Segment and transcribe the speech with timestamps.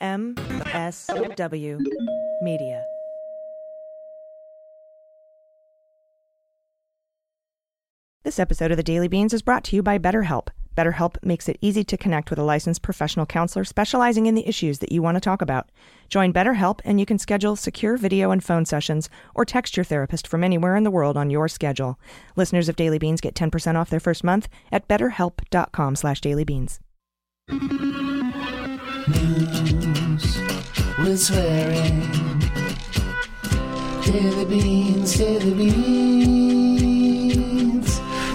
[0.00, 1.78] MSW
[2.40, 2.82] Media.
[8.24, 10.48] This episode of the Daily Beans is brought to you by BetterHelp.
[10.74, 14.78] BetterHelp makes it easy to connect with a licensed professional counselor specializing in the issues
[14.78, 15.70] that you want to talk about.
[16.08, 20.26] Join BetterHelp and you can schedule secure video and phone sessions or text your therapist
[20.26, 21.98] from anywhere in the world on your schedule.
[22.36, 26.78] Listeners of Daily Beans get 10% off their first month at betterhelp.com slash dailybeans.
[29.10, 30.38] News
[30.98, 32.00] with swearing.
[34.04, 36.80] Daily beans, daily beans,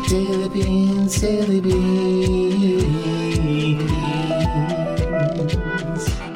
[0.09, 3.04] daily beans, daily beans.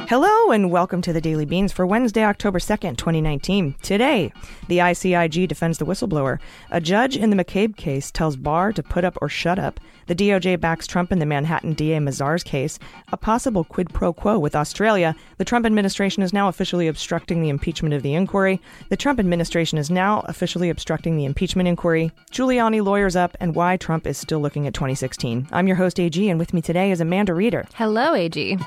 [0.09, 3.75] Hello and welcome to the Daily Beans for Wednesday, October 2nd, 2019.
[3.83, 4.33] Today,
[4.67, 6.39] the ICIG defends the whistleblower.
[6.71, 9.79] A judge in the McCabe case tells Barr to put up or shut up.
[10.07, 12.79] The DOJ backs Trump in the Manhattan DA Mazars case.
[13.11, 15.15] A possible quid pro quo with Australia.
[15.37, 18.59] The Trump administration is now officially obstructing the impeachment of the inquiry.
[18.89, 22.11] The Trump administration is now officially obstructing the impeachment inquiry.
[22.31, 25.49] Giuliani lawyers up and why Trump is still looking at 2016.
[25.51, 27.67] I'm your host, AG, and with me today is Amanda Reeder.
[27.75, 28.57] Hello, AG.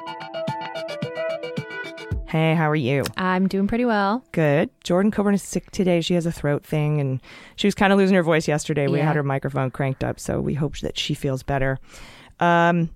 [2.33, 3.05] Hey, how are you?
[3.19, 4.25] I'm doing pretty well.
[4.33, 4.70] Good.
[4.83, 6.00] Jordan Coburn is sick today.
[6.00, 7.20] She has a throat thing and
[7.56, 8.86] she was kind of losing her voice yesterday.
[8.89, 9.05] We Yeah.
[9.08, 11.78] had her microphone cranked up, so we hope that she feels better.
[12.41, 12.89] Um,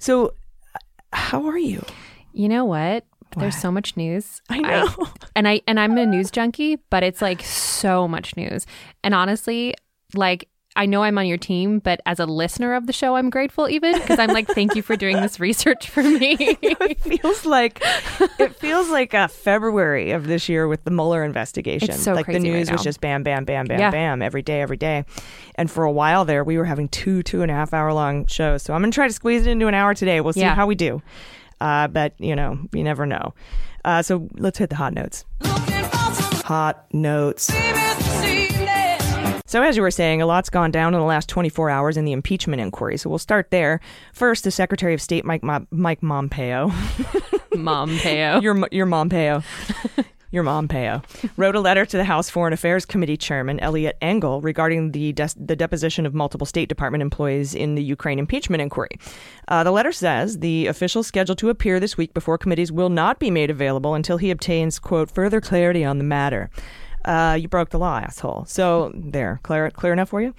[0.00, 0.34] so,
[1.12, 1.84] how are you?
[2.32, 3.06] You know what?
[3.36, 4.42] There's so much news.
[4.48, 4.88] I know.
[5.36, 8.66] and I and I'm a news junkie, but it's like so much news.
[9.04, 9.74] And honestly,
[10.14, 13.30] like I know I'm on your team, but as a listener of the show, I'm
[13.30, 16.36] grateful even because I'm like, thank you for doing this research for me.
[16.62, 17.80] it feels like
[18.40, 21.90] it feels like uh, February of this year with the Mueller investigation.
[21.90, 23.90] It's so like the crazy right news was just bam, bam, bam, bam, Yeah.
[23.92, 25.04] bam every day, every day.
[25.54, 28.26] And for a while there, we were having two, two and a half hour long
[28.26, 28.62] shows.
[28.64, 30.20] So I'm gonna try to squeeze it into an hour today.
[30.20, 30.56] We'll see Yeah.
[30.56, 31.00] how we do.
[31.60, 33.32] Uh, but you know, you never know.
[33.84, 35.24] Uh, so let's hit the hot notes.
[36.44, 37.48] Hot notes.
[39.54, 42.04] So, as you were saying, a lot's gone down in the last 24 hours in
[42.04, 42.96] the impeachment inquiry.
[42.96, 43.78] So, we'll start there.
[44.12, 46.72] First, the Secretary of State, Mike, Mo- Mike Pompeo,
[47.54, 48.40] Mom Peo.
[48.40, 49.44] your, your Pompeo,
[50.32, 51.02] your mom, Pompeo,
[51.36, 55.28] wrote a letter to the House Foreign Affairs Committee Chairman, Elliot Engel, regarding the, des-
[55.36, 58.98] the deposition of multiple State Department employees in the Ukraine impeachment inquiry.
[59.46, 63.20] Uh, the letter says the official scheduled to appear this week before committees will not
[63.20, 66.50] be made available until he obtains, quote, further clarity on the matter.
[67.04, 68.44] Uh, you broke the law, asshole.
[68.46, 70.34] So there, clear, clear enough for you.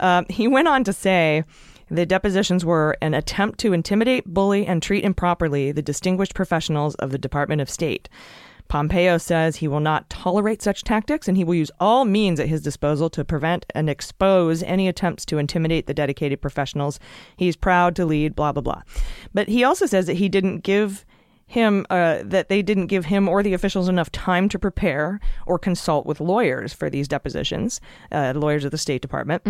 [0.00, 1.44] um, he went on to say
[1.90, 7.10] the depositions were an attempt to intimidate, bully, and treat improperly the distinguished professionals of
[7.10, 8.08] the Department of State.
[8.68, 12.48] Pompeo says he will not tolerate such tactics and he will use all means at
[12.48, 16.98] his disposal to prevent and expose any attempts to intimidate the dedicated professionals.
[17.36, 18.82] He's proud to lead, blah, blah, blah.
[19.32, 21.04] But he also says that he didn't give
[21.46, 25.58] him uh, that they didn't give him or the officials enough time to prepare or
[25.58, 27.80] consult with lawyers for these depositions,
[28.12, 29.42] uh, lawyers of the State Department.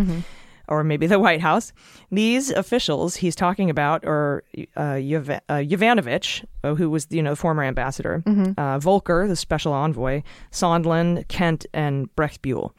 [0.68, 1.72] Or maybe the White House.
[2.10, 4.42] These officials he's talking about are
[4.76, 8.24] uh, Yov- uh, Yovanovitch, uh, who was you know the former ambassador,
[8.58, 12.72] uh, Volker, the special envoy, Sondland, Kent, and Brechbuhl.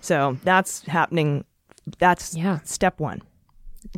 [0.00, 1.44] So that's happening.
[2.00, 2.58] That's Yeah.
[2.64, 3.22] step one.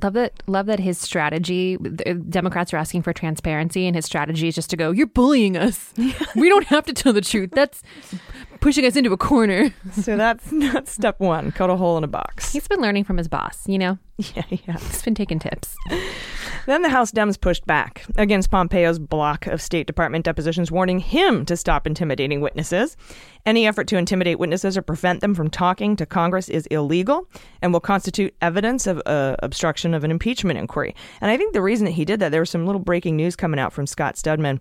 [0.03, 0.43] Love that.
[0.47, 1.77] Love that his strategy.
[1.77, 4.91] the Democrats are asking for transparency, and his strategy is just to go.
[4.91, 5.93] You're bullying us.
[6.37, 7.51] we don't have to tell the truth.
[7.53, 7.83] That's
[8.61, 9.71] pushing us into a corner.
[9.93, 11.51] So that's not step one.
[11.53, 12.53] Cut a hole in a box.
[12.53, 13.67] He's been learning from his boss.
[13.67, 14.79] You know, Yeah, yeah.
[14.79, 15.75] he's been taking tips.
[16.67, 21.45] Then the House Dems pushed back against Pompeo's block of State Department depositions, warning him
[21.47, 22.97] to stop intimidating witnesses.
[23.47, 27.27] Any effort to intimidate witnesses or prevent them from talking to Congress is illegal
[27.63, 30.95] and will constitute evidence of uh, obstruction of an impeachment inquiry.
[31.21, 33.37] And I think the reason that he did that, there was some little breaking news
[33.37, 34.61] coming out from Scott Stedman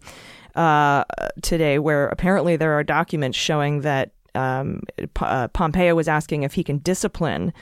[0.56, 1.04] uh,
[1.42, 6.54] today, where apparently there are documents showing that um, P- uh, Pompeo was asking if
[6.54, 7.54] he can discipline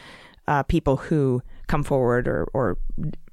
[0.47, 2.77] uh, people who come forward or, or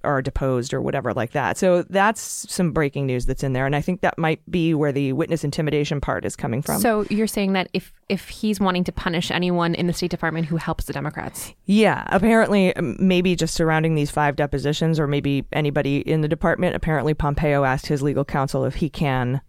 [0.03, 1.56] are deposed or whatever like that.
[1.56, 2.21] So that's
[2.53, 5.45] some breaking news that's in there, and I think that might be where the witness
[5.45, 6.81] intimidation part is coming from.
[6.81, 10.47] So you're saying that if if he's wanting to punish anyone in the State Department
[10.47, 15.99] who helps the Democrats, yeah, apparently, maybe just surrounding these five depositions, or maybe anybody
[15.99, 16.76] in the department.
[16.76, 19.41] Apparently, Pompeo asked his legal counsel if he can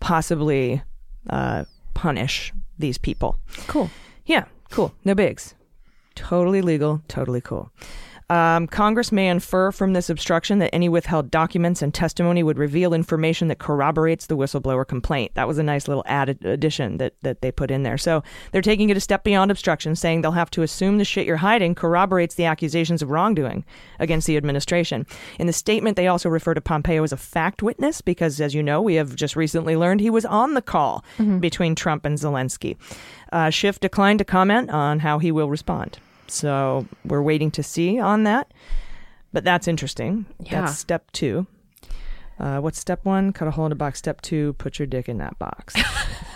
[0.00, 0.82] possibly
[1.28, 1.64] uh,
[1.94, 3.38] punish these people.
[3.66, 3.90] cool.
[4.24, 4.94] Yeah, cool.
[5.04, 5.54] No bigs.
[6.14, 7.70] Totally legal, totally cool.
[8.30, 12.92] Um, Congress may infer from this obstruction that any withheld documents and testimony would reveal
[12.92, 15.32] information that corroborates the whistleblower complaint.
[15.34, 17.96] That was a nice little added addition that, that they put in there.
[17.96, 18.22] So
[18.52, 21.38] they're taking it a step beyond obstruction, saying they'll have to assume the shit you're
[21.38, 23.64] hiding corroborates the accusations of wrongdoing
[23.98, 25.06] against the administration.
[25.38, 28.62] In the statement, they also refer to Pompeo as a fact witness because, as you
[28.62, 31.02] know, we have just recently learned he was on the call
[31.40, 32.76] between Trump and Zelensky.
[33.32, 35.98] Uh, Schiff declined to comment on how he will respond.
[36.30, 38.52] So we're waiting to see on that.
[39.32, 40.26] But that's interesting.
[40.40, 40.62] Yeah.
[40.62, 41.46] That's step two.
[42.38, 43.32] Uh, what's step one?
[43.32, 43.98] Cut a hole in a box.
[43.98, 45.74] Step two, put your dick in that box.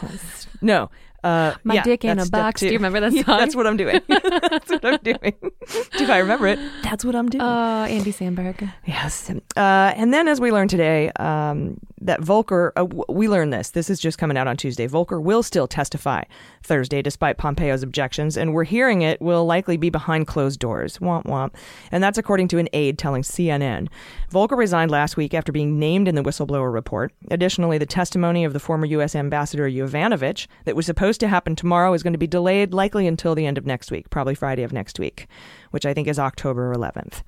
[0.61, 0.91] no.
[1.25, 2.61] Uh, My yeah, dick in a box.
[2.61, 3.39] Do you remember that Yeah, song?
[3.39, 4.01] that's what I'm doing.
[4.09, 5.35] that's what I'm doing.
[5.99, 6.59] Do I remember it?
[6.83, 7.43] That's what I'm doing.
[7.43, 8.73] Oh, Andy Samberg.
[8.87, 9.31] Yes.
[9.31, 13.71] Uh, and then, as we learned today, um, that Volker, uh, w- we learned this.
[13.71, 14.87] This is just coming out on Tuesday.
[14.89, 16.25] Volker will still testify
[16.65, 20.99] Thursday despite Pompeo's objections, and we're hearing it will likely be behind closed doors.
[20.99, 21.55] Womp womp.
[21.93, 23.89] And that's according to an aide telling CNN.
[24.31, 27.13] Volker resigned last week after being named in the whistleblower report.
[27.31, 29.15] Additionally, the testimony of the former U.S.
[29.15, 33.35] Ambassador Yovanovitch that was supposed to happen tomorrow is going to be delayed likely until
[33.35, 35.26] the end of next week, probably Friday of next week,
[35.70, 37.23] which I think is October 11th.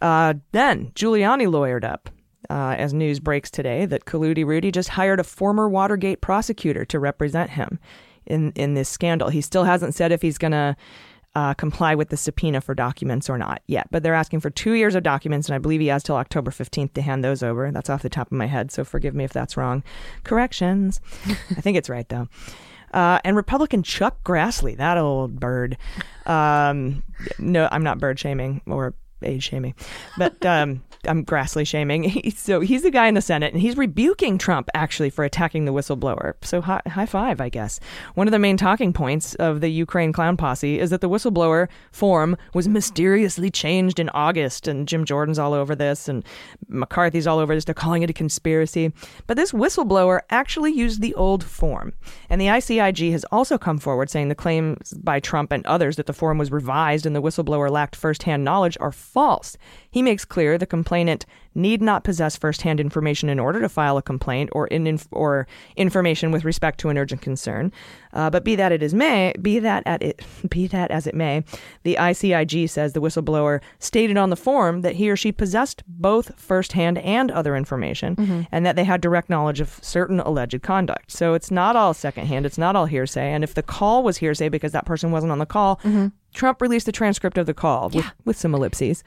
[0.00, 2.10] Uh, then Giuliani lawyered up.
[2.50, 6.98] Uh, as news breaks today that Kaludi Rudy just hired a former Watergate prosecutor to
[6.98, 7.80] represent him
[8.26, 9.28] in in this scandal.
[9.28, 10.76] He still hasn't said if he's going to
[11.34, 14.72] uh, comply with the subpoena for documents or not yet, but they're asking for two
[14.72, 17.70] years of documents, and I believe he has till October 15th to hand those over.
[17.70, 19.84] That's off the top of my head, so forgive me if that's wrong.
[20.24, 21.00] Corrections.
[21.26, 22.28] I think it's right, though.
[22.92, 25.76] Uh, and Republican Chuck Grassley, that old bird.
[26.26, 27.02] Um,
[27.38, 29.74] no, I'm not bird shaming or age shaming,
[30.16, 32.22] but um, I'm Grassley shaming.
[32.38, 35.72] So he's the guy in the Senate, and he's rebuking Trump actually for attacking the
[35.72, 36.34] whistleblower.
[36.42, 37.80] So high, high five, I guess.
[38.14, 41.68] One of the main talking points of the Ukraine clown posse is that the whistleblower
[41.90, 46.24] form was mysteriously changed in August, and Jim Jordan's all over this, and
[46.68, 47.64] McCarthy's all over this.
[47.64, 48.92] They're calling it a conspiracy.
[49.26, 51.92] But this whistleblower actually used the old form.
[52.30, 56.06] And the ICIG has also come forward saying the claims by Trump and others that
[56.06, 59.56] the form was revised and the whistleblower lacked firsthand knowledge are false.
[59.90, 61.26] He makes clear the complainant
[61.58, 65.46] need not possess firsthand information in order to file a complaint or in inf- or
[65.76, 67.72] information with respect to an urgent concern.
[68.14, 71.14] Uh, but be that it is may, be that at it, be that as it
[71.14, 71.44] may,
[71.82, 76.38] the ICIG says the whistleblower stated on the form that he or she possessed both
[76.40, 81.10] firsthand and other information, and that they had direct knowledge of certain alleged conduct.
[81.10, 83.32] So it's not all secondhand, it's not all hearsay.
[83.32, 85.80] And if the call was hearsay because that person wasn't on the call,
[86.34, 89.02] Trump released the transcript of the call with, with some ellipses.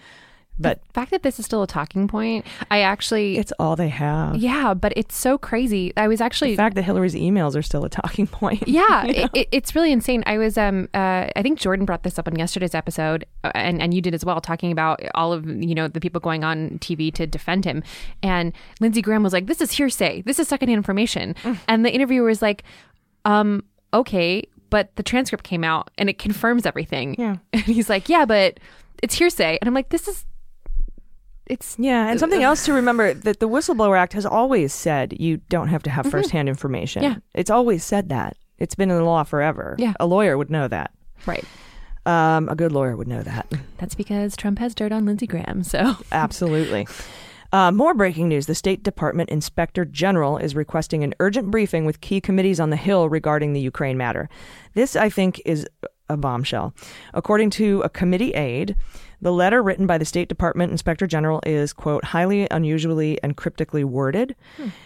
[0.62, 3.90] But The fact that this is still a talking point, I actually, it's all they
[3.90, 4.36] have.
[4.38, 5.92] yeah, but it's so crazy.
[5.98, 8.68] I was actually The fact that Hillary's emails are still a talking point.
[8.68, 10.24] yeah, it, it, it's really insane.
[10.26, 13.82] I was, um, uh, I think Jordan brought this up on yesterday's episode, uh, and
[13.82, 16.78] and you did as well, talking about all of you know the people going on
[16.80, 17.84] TV to defend him,
[18.22, 20.22] and Lindsey Graham was like, "This is hearsay.
[20.22, 21.36] This is secondhand information,"
[21.68, 22.64] and the interviewer was like,
[23.26, 27.38] "Um, okay, but the transcript came out and it confirms everything." Yeah.
[27.54, 28.60] and he's like, "Yeah, but
[29.02, 30.26] it's hearsay," and I'm like, "This is."
[31.52, 35.38] It's Yeah, and something else to remember that the Whistleblower Act has always said you
[35.50, 37.04] don't have to have firsthand information.
[37.04, 37.16] Yeah.
[37.36, 38.38] It's always said that.
[38.58, 39.76] It's been in the law forever.
[39.78, 39.94] Yeah.
[40.00, 40.92] A lawyer would know that.
[41.26, 41.44] right.
[42.04, 43.46] Um, a good lawyer would know that.
[43.78, 45.62] That's because Trump has dirt on Lindsey Graham.
[45.64, 46.88] So Absolutely.
[47.52, 48.46] Uh, more breaking news.
[48.46, 52.78] The State Department Inspector General is requesting an urgent briefing with key committees on the
[52.78, 54.30] Hill regarding the Ukraine matter.
[54.74, 55.68] This, I think, is
[56.10, 56.74] a bombshell.
[57.14, 58.76] According to a committee aide,
[59.22, 63.84] the letter written by the State Department Inspector General is, quote, highly unusually and cryptically
[63.84, 64.36] worded.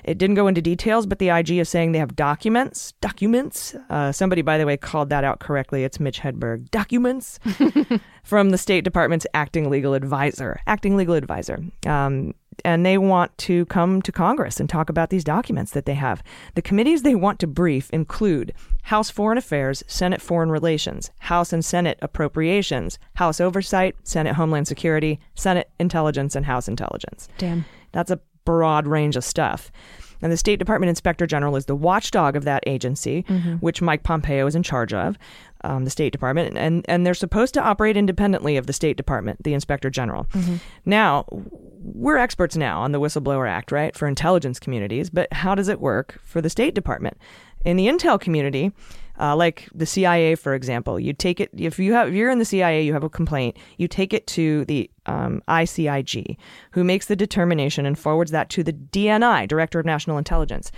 [0.04, 2.94] It didn't go into details, but the IG is saying they have documents.
[3.02, 3.76] Documents.
[3.90, 5.83] Uh, somebody, by the way, called that out correctly.
[5.83, 6.69] It's Mitch Hedberg.
[6.71, 7.40] Documents
[8.24, 10.59] from the State Department's acting legal advisor.
[10.68, 11.64] Acting legal advisor.
[11.86, 12.33] Um,
[12.64, 16.24] and they want to come to Congress and talk about these documents that they have.
[16.56, 21.66] The committees they want to brief include House Foreign Affairs, Senate Foreign Relations, House and
[21.66, 27.28] Senate Appropriations, House Oversight, Senate Homeland Security, Senate Intelligence, and House Intelligence.
[27.38, 27.66] damn.
[27.92, 29.71] That's a broad range of stuff.
[30.21, 33.56] And the State Department Inspector General is the watchdog of that agency, mm-hmm.
[33.56, 35.18] which Mike Pompeo is in charge of,
[35.66, 39.44] um, the State Department, and and they're supposed to operate independently of the State Department,
[39.44, 40.28] the Inspector General.
[40.86, 45.68] Now, we're experts now on the Whistleblower Act, right, for intelligence communities, but how does
[45.68, 47.18] it work for the State Department?
[47.64, 48.72] In the intel community,
[49.19, 52.40] uh, like the CIA, for example, you take it if you have if you're in
[52.40, 56.38] the CIA, you have a complaint, you take it to the um, ICIG,
[56.72, 60.72] who makes the determination and forwards that to the DNI, Director of National Intelligence.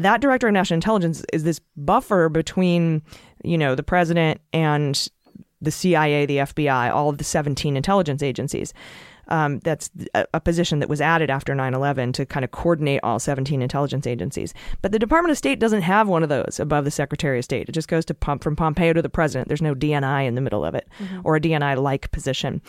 [0.00, 3.02] That Director of National Intelligence is this buffer between,
[3.44, 5.08] you know, the president and
[5.60, 8.72] the CIA, the FBI, all of the 17 intelligence agencies.
[9.30, 13.00] Um, that's a, a position that was added after 9 11 to kind of coordinate
[13.02, 14.54] all 17 intelligence agencies.
[14.80, 17.68] But the Department of State doesn't have one of those above the Secretary of State.
[17.68, 19.48] It just goes to pump from Pompeo to the president.
[19.48, 20.88] There's no DNI in the middle of it
[21.24, 22.62] or a DNI like position.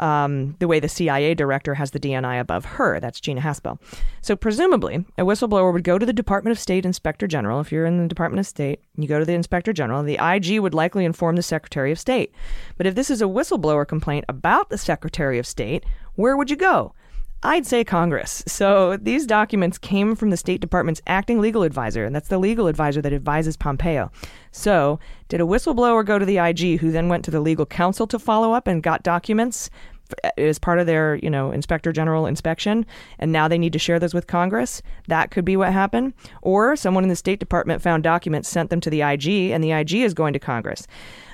[0.00, 2.98] Um, the way the CIA director has the DNI above her.
[3.00, 3.78] That's Gina Haspel.
[4.22, 7.60] So, presumably, a whistleblower would go to the Department of State Inspector General.
[7.60, 10.02] If you're in the Department of State, you go to the Inspector General.
[10.02, 12.34] The IG would likely inform the Secretary of State.
[12.78, 16.56] But if this is a whistleblower complaint about the Secretary of State, where would you
[16.56, 16.94] go?
[17.42, 18.42] I'd say Congress.
[18.46, 22.66] So these documents came from the State Department's acting legal advisor, and that's the legal
[22.66, 24.12] advisor that advises Pompeo.
[24.52, 28.06] So, did a whistleblower go to the IG who then went to the legal counsel
[28.08, 29.70] to follow up and got documents
[30.36, 32.86] as part of their, you know, inspector general inspection,
[33.18, 34.82] and now they need to share those with Congress?
[35.08, 36.14] That could be what happened.
[36.42, 39.72] Or someone in the State Department found documents, sent them to the IG, and the
[39.72, 40.86] IG is going to Congress.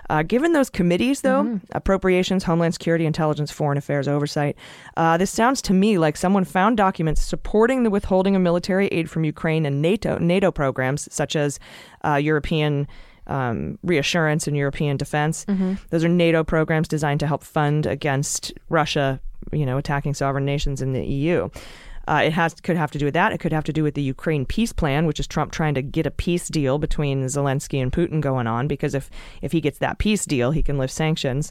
[0.08, 4.56] Uh, given those committees, though, appropriations, Homeland Security, Intelligence, Foreign Affairs, Oversight,
[4.96, 9.10] uh, this sounds to me like someone found documents supporting the withholding of military aid
[9.10, 11.58] from Ukraine and NATO NATO programs such as
[12.04, 12.86] uh, European.
[13.28, 15.44] Um, reassurance and European defense.
[15.90, 19.20] Those are NATO programs designed to help fund against Russia,
[19.52, 21.48] you know, attacking sovereign nations in the EU.
[22.08, 23.32] Uh, it has could have to do with that.
[23.32, 25.82] It could have to do with the Ukraine peace plan, which is Trump trying to
[25.82, 28.68] get a peace deal between Zelensky and Putin going on.
[28.68, 29.10] Because if
[29.42, 31.50] if he gets that peace deal, he can lift sanctions,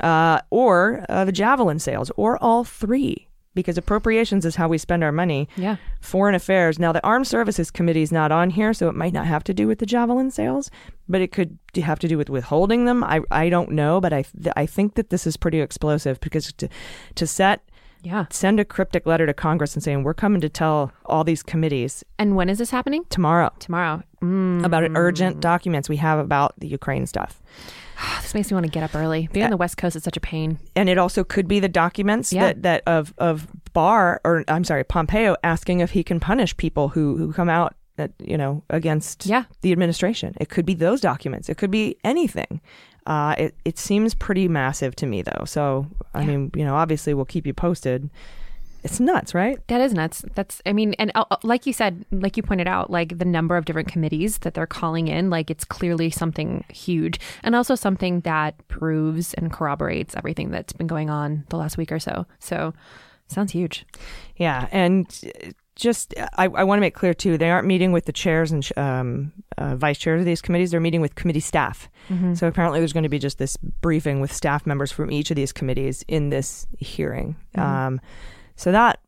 [0.00, 3.28] uh, or uh, the javelin sales, or all three.
[3.54, 5.48] Because appropriations is how we spend our money.
[5.56, 5.76] Yeah.
[6.00, 6.78] Foreign affairs.
[6.78, 9.54] Now, the Armed Services Committee is not on here, so it might not have to
[9.54, 10.70] do with the javelin sales,
[11.08, 13.04] but it could have to do with withholding them.
[13.04, 14.24] I I don't know, but I
[14.56, 16.68] I think that this is pretty explosive because to
[17.14, 17.60] to set
[18.02, 18.26] Yeah.
[18.30, 22.04] send a cryptic letter to Congress and saying we're coming to tell all these committees
[22.18, 23.04] And when is this happening?
[23.08, 24.02] tomorrow Tomorrow.
[24.22, 24.64] Mm.
[24.64, 27.40] about urgent documents we have about the Ukraine stuff.
[28.22, 29.28] This makes me want to get up early.
[29.32, 30.58] Being on the West Coast is such a pain.
[30.74, 32.46] And it also could be the documents Yeah.
[32.46, 36.88] that, that of of Barr or I'm sorry Pompeo asking if he can punish people
[36.88, 39.44] who who come out that you know against Yeah.
[39.60, 40.34] the administration.
[40.40, 41.48] It could be those documents.
[41.48, 42.60] It could be anything.
[43.06, 45.44] Uh, it it seems pretty massive to me though.
[45.44, 46.26] So I Yeah.
[46.28, 48.10] mean you know obviously we'll keep you posted.
[48.84, 49.58] It's nuts, right?
[49.68, 50.24] That is nuts.
[50.34, 53.24] That's, I mean, and uh, uh, like you said, like you pointed out, like the
[53.24, 57.74] number of different committees that they're calling in, like it's clearly something huge and also
[57.74, 62.26] something that proves and corroborates everything that's been going on the last week or so.
[62.40, 62.74] So,
[63.26, 63.86] sounds huge.
[64.36, 65.06] Yeah, and
[65.42, 68.52] uh, just I, I want to make clear too, they aren't meeting with the chairs
[68.52, 70.70] and um, uh, vice chairs of these committees.
[70.70, 71.88] They're meeting with committee staff.
[72.34, 75.36] So apparently, there's going to be just this briefing with staff members from each of
[75.36, 77.34] these committees in this hearing.
[77.56, 78.00] Um,
[78.56, 79.00] so that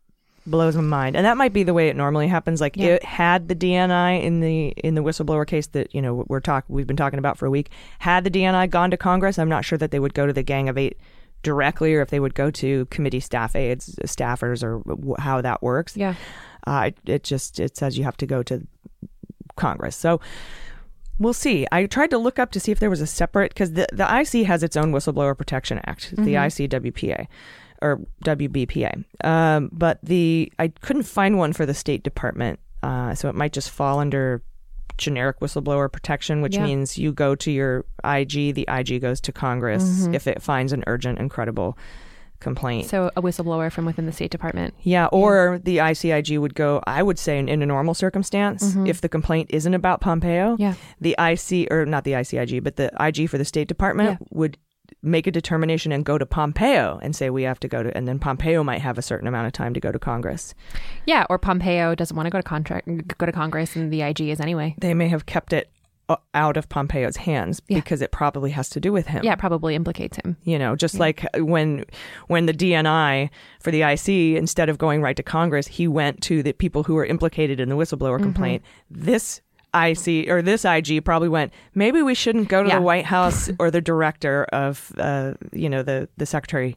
[0.47, 2.61] blows my mind, and that might be the way it normally happens.
[2.61, 2.87] Like Yeah.
[2.95, 6.65] it had the DNI in the in the whistleblower case that you know we're talk
[6.69, 7.71] we've been talking about for a week.
[7.99, 10.43] Had the DNI gone to Congress, I'm not sure that they would go to the
[10.45, 10.99] Gang of Eight
[11.43, 15.63] directly, or if they would go to committee staff aides, staffers, or wh- how that
[15.63, 15.97] works.
[15.97, 16.15] Yeah.
[16.67, 18.67] Uh, it, it just it says you have to go to
[19.57, 19.97] Congress.
[19.97, 20.21] So
[21.19, 21.67] we'll see.
[21.73, 24.05] I tried to look up to see if there was a separate because the the
[24.05, 27.27] IC has its own Whistleblower Protection Act, the ICWPA
[27.83, 29.05] or WBPA.
[29.25, 33.53] Um, but the I couldn't find one for the State Department, uh, so it might
[33.53, 34.43] just fall under
[34.99, 36.65] generic whistleblower protection, which Yeah.
[36.65, 40.83] means you go to your IG, the IG goes to Congress if it finds an
[40.87, 41.77] urgent and credible
[42.39, 42.87] complaint.
[42.87, 44.75] So, a whistleblower from within the State Department.
[44.83, 49.01] Yeah, or the ICIG would go, I would say, in, in a normal circumstance, if
[49.01, 50.63] the complaint isn't about Pompeo, Mm-hmm.
[50.63, 50.75] Yeah.
[51.01, 54.59] the IC, or not the ICIG, but the IG for the State Department would
[55.07, 58.07] make a determination and go to Pompeo and say, we have to go to, and
[58.07, 60.55] then Pompeo might have a certain amount of time to go to Congress.
[61.07, 61.25] Yeah.
[61.31, 64.41] Or Pompeo doesn't want to go to contract, go to Congress, and the IG is
[64.41, 64.75] anyway.
[64.79, 65.71] They may have kept it
[66.09, 67.79] uh, out of Pompeo's hands Yeah.
[67.79, 69.25] because it probably has to do with him.
[69.25, 70.37] Yeah, it probably implicates him.
[70.45, 71.85] You know, just like when
[72.29, 73.29] when the DNI
[73.61, 76.95] for the IC instead of going right to Congress, he went to the people who
[76.95, 78.63] were implicated in the whistleblower complaint.
[78.89, 79.41] This
[79.77, 81.53] IC or this IG probably went.
[81.75, 82.77] Maybe we shouldn't go to Yeah.
[82.77, 86.77] the White House or the director of, uh, you know, the the Secretary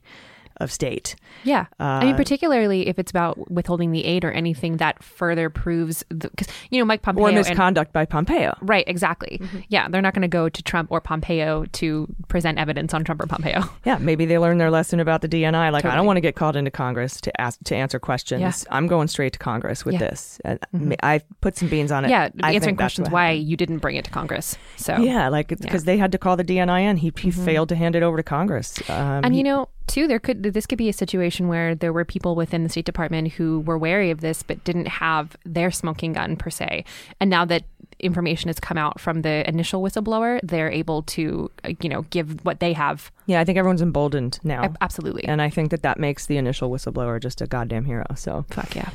[0.60, 1.16] of State.
[1.44, 1.66] Yeah.
[1.80, 6.04] I mean, Uh, particularly if it's about withholding the aid or anything that further proves,
[6.04, 7.24] because, you know, Mike Pompeo.
[7.26, 8.58] Or and- misconduct by Pompeo.
[8.62, 9.42] Right, exactly.
[9.70, 13.22] Yeah, they're not going to go to Trump or Pompeo to present evidence on Trump
[13.22, 13.64] or Pompeo.
[13.86, 15.72] Yeah, maybe they learned their lesson about the DNI.
[15.72, 18.42] Like, I don't want to get called into Congress to ask to answer questions.
[18.42, 18.52] Yeah.
[18.76, 20.10] I'm going straight to Congress with Yeah.
[20.12, 20.90] Mm-hmm.
[20.90, 20.98] this.
[21.02, 22.10] I put some beans on it.
[22.12, 24.58] Yeah, I answering questions why you didn't bring it to Congress.
[24.76, 26.98] So Yeah, like because they had to call the DNI in.
[26.98, 28.78] He, he failed to hand it over to Congress.
[28.90, 32.06] Um, And you know, too, there could this could be a situation where there were
[32.06, 36.14] people within the State Department who were wary of this, but didn't have their smoking
[36.14, 36.86] gun per se.
[37.20, 37.64] And now that
[38.00, 42.46] information has come out from the initial whistleblower, they're able to, uh, you know, give
[42.46, 43.12] what they have.
[43.26, 44.64] Yeah, I think everyone's emboldened now.
[44.64, 45.26] Ab- Absolutely.
[45.26, 48.06] and I think that that makes the initial whistleblower just a goddamn hero.
[48.16, 48.90] So Fuck yeah.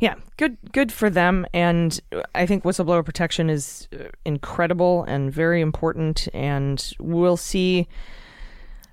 [0.00, 1.46] yeah, good good for them.
[1.52, 2.00] And
[2.34, 6.28] I think whistleblower protection is uh, incredible and very important.
[6.32, 7.88] And we'll see.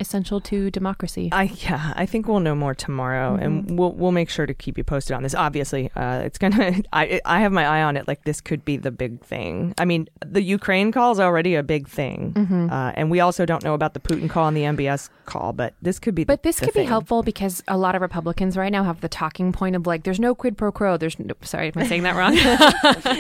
[0.04, 1.30] Essential to democracy.
[1.32, 4.78] I yeah, I think we'll know more tomorrow, and we'll we'll make sure to keep
[4.78, 5.34] you posted on this.
[5.34, 6.82] Obviously, uh, it's gonna.
[6.94, 8.06] I I have my eye on it.
[8.06, 9.74] Like this could be the big thing.
[9.78, 12.36] I mean, the Ukraine call is already a big thing,
[12.70, 15.74] uh, and we also don't know about the Putin call and the MBS call, but
[15.82, 16.26] this could be.
[16.26, 19.00] But the, this the could be helpful because a lot of Republicans right now have
[19.00, 20.98] the talking point of like, there's no quid pro quo.
[20.98, 22.36] There's no, sorry, am I saying that wrong?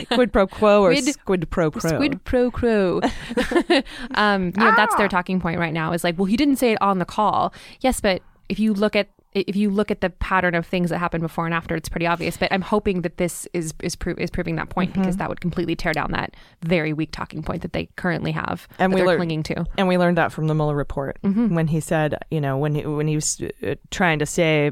[0.13, 1.89] Quid pro quo or Squid- squid pro quo.
[1.89, 3.01] Squid pro quo.
[4.15, 5.93] um, you know, that's their talking point right now.
[5.93, 7.53] Is like, well, he didn't say it on the call.
[7.79, 10.99] Yes, but if you look at if you look at the pattern of things that
[10.99, 12.37] happened before and after, it's pretty obvious.
[12.37, 15.01] But I'm hoping that this is is, pro- is proving that point Mm-hmm.
[15.01, 18.67] because that would completely tear down that very weak talking point that they currently have
[18.77, 19.65] And we they're learn- clinging to.
[19.75, 22.85] And we learned that from the Mueller report when he said, you know, when he,
[22.85, 24.71] when he was uh, trying to say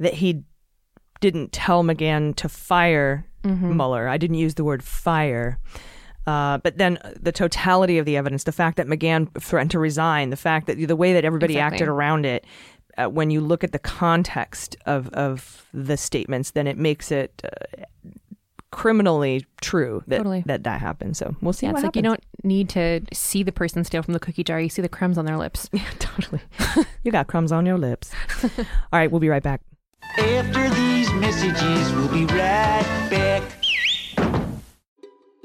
[0.00, 0.42] that he
[1.20, 4.08] didn't tell McGahn to fire Mueller.
[4.08, 5.58] I didn't use the word fire.
[6.26, 10.30] Uh, but then the totality of the evidence, the fact that McGahn threatened to resign,
[10.30, 11.74] the fact that the way that everybody Exactly.
[11.76, 12.44] acted around it,
[12.96, 17.42] uh, when you look at the context of, of the statements, then it makes it
[17.44, 17.82] uh,
[18.70, 20.42] criminally true that, Totally.
[20.46, 21.16] that that happened.
[21.16, 24.02] So we'll see Yeah, what it's like you don't need to see the person steal
[24.02, 24.60] from the cookie jar.
[24.60, 25.68] You see the crumbs on their lips.
[25.74, 26.40] Yeah, totally.
[27.02, 28.10] you got crumbs on your lips.
[28.44, 29.60] All right, we'll be right back.
[30.18, 33.42] After these messages, we'll be right back.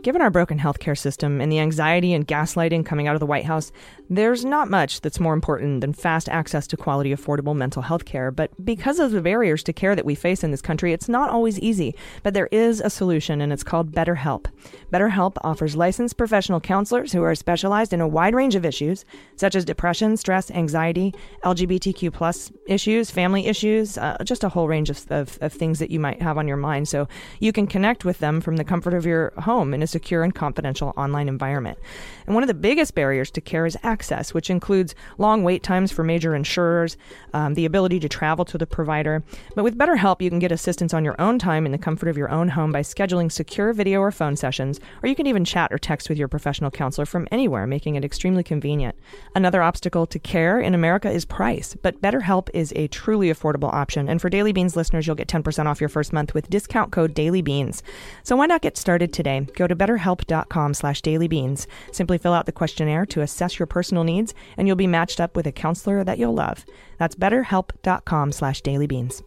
[0.01, 3.43] Given our broken healthcare system and the anxiety and gaslighting coming out of the White
[3.43, 3.69] House,
[4.09, 8.31] there's not much that's more important than fast access to quality, affordable mental health care.
[8.31, 11.29] But because of the barriers to care that we face in this country, it's not
[11.29, 11.95] always easy.
[12.23, 14.45] But there is a solution, and it's called BetterHelp.
[14.89, 19.03] BetterHelp offers licensed professional counselors who are specialized in a wide range of issues,
[19.35, 21.13] such as depression, stress, anxiety,
[21.43, 25.91] LGBTQ plus issues, family issues, uh, just a whole range of, of, of things that
[25.91, 26.87] you might have on your mind.
[26.87, 27.09] So
[27.41, 30.33] you can connect with them from the comfort of your home in a secure and
[30.33, 31.77] confidential online environment.
[32.25, 35.91] And one of the biggest barriers to care is access, which includes long wait times
[35.91, 36.97] for major insurers,
[37.33, 39.23] um, the ability to travel to the provider.
[39.55, 42.17] But with BetterHelp, you can get assistance on your own time in the comfort of
[42.17, 45.71] your own home by scheduling secure video or phone sessions, or you can even chat
[45.71, 48.95] or text with your professional counselor from anywhere, making it extremely convenient.
[49.35, 54.09] Another obstacle to care in America is price, but BetterHelp is a truly affordable option.
[54.09, 57.15] And for Daily Beans listeners, you'll get 10% off your first month with discount code
[57.15, 57.81] DailyBeans.
[58.23, 59.47] So why not get started today?
[59.55, 61.65] Go to betterhelp.com slash dailybeans.
[61.91, 65.35] Simply fill out the questionnaire to assess your personal needs, and you'll be matched up
[65.35, 66.65] with a counselor that you'll love.
[66.99, 69.23] That's betterhelp.com slash dailybeans.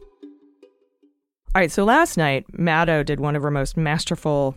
[1.54, 4.56] All right, so last night, Maddow did one of her most masterful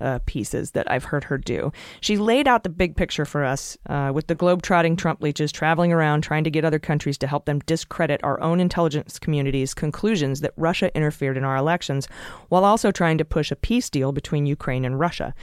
[0.00, 1.72] uh, pieces that I've heard her do.
[2.00, 5.92] She laid out the big picture for us uh, with the globe-trotting Trump leeches traveling
[5.92, 10.40] around trying to get other countries to help them discredit our own intelligence community's conclusions
[10.40, 12.08] that Russia interfered in our elections,
[12.48, 15.34] while also trying to push a peace deal between Ukraine and Russia.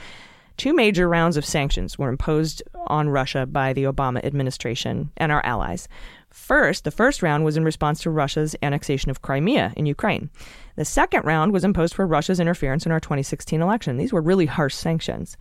[0.58, 5.44] Two major rounds of sanctions were imposed on Russia by the Obama administration and our
[5.44, 5.88] allies.
[6.30, 10.30] First, the first round was in response to Russia's annexation of Crimea in Ukraine.
[10.76, 13.96] The second round was imposed for Russia's interference in our 2016 election.
[13.96, 15.36] These were really harsh sanctions.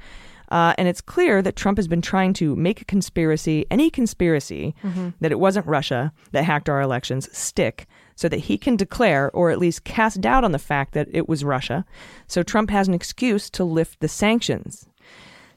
[0.49, 4.75] Uh, and it's clear that Trump has been trying to make a conspiracy, any conspiracy,
[5.21, 9.49] that it wasn't Russia that hacked our elections, stick so that he can declare or
[9.49, 11.85] at least cast doubt on the fact that it was Russia.
[12.27, 14.87] So Trump has an excuse to lift the sanctions.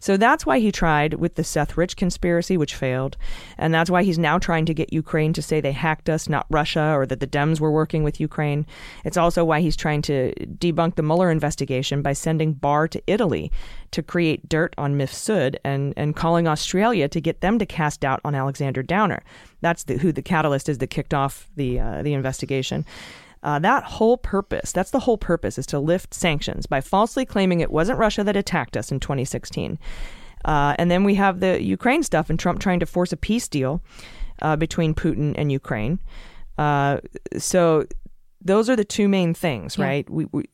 [0.04, 3.16] So that's why he tried with the Seth Rich conspiracy, which failed.
[3.56, 6.44] And that's why he's now trying to get Ukraine to say they hacked us, not
[6.50, 8.66] Russia, or that the Dems were working with Ukraine.
[9.06, 13.50] It's also why he's trying to debunk the Mueller investigation by sending Barr to Italy
[13.92, 18.20] to create dirt on Mifsud and, and calling Australia to get them to cast doubt
[18.26, 19.22] on Alexander Downer.
[19.62, 22.84] That's the, who the catalyst is that kicked off the, uh, the investigation.
[23.44, 27.61] Uh, that whole purpose, that's the whole purpose, is to lift sanctions by falsely claiming
[27.61, 29.78] it wasn't Russia that attacked us in 2016.
[30.46, 33.46] Uh, and then we have the Ukraine stuff and Trump trying to force a peace
[33.48, 33.83] deal
[34.42, 36.00] uh, between Putin and Ukraine.
[36.59, 36.98] Uh,
[37.38, 37.87] so
[38.42, 39.85] those are the two main things, Yeah.
[39.87, 40.11] right?
[40.11, 40.44] We, we,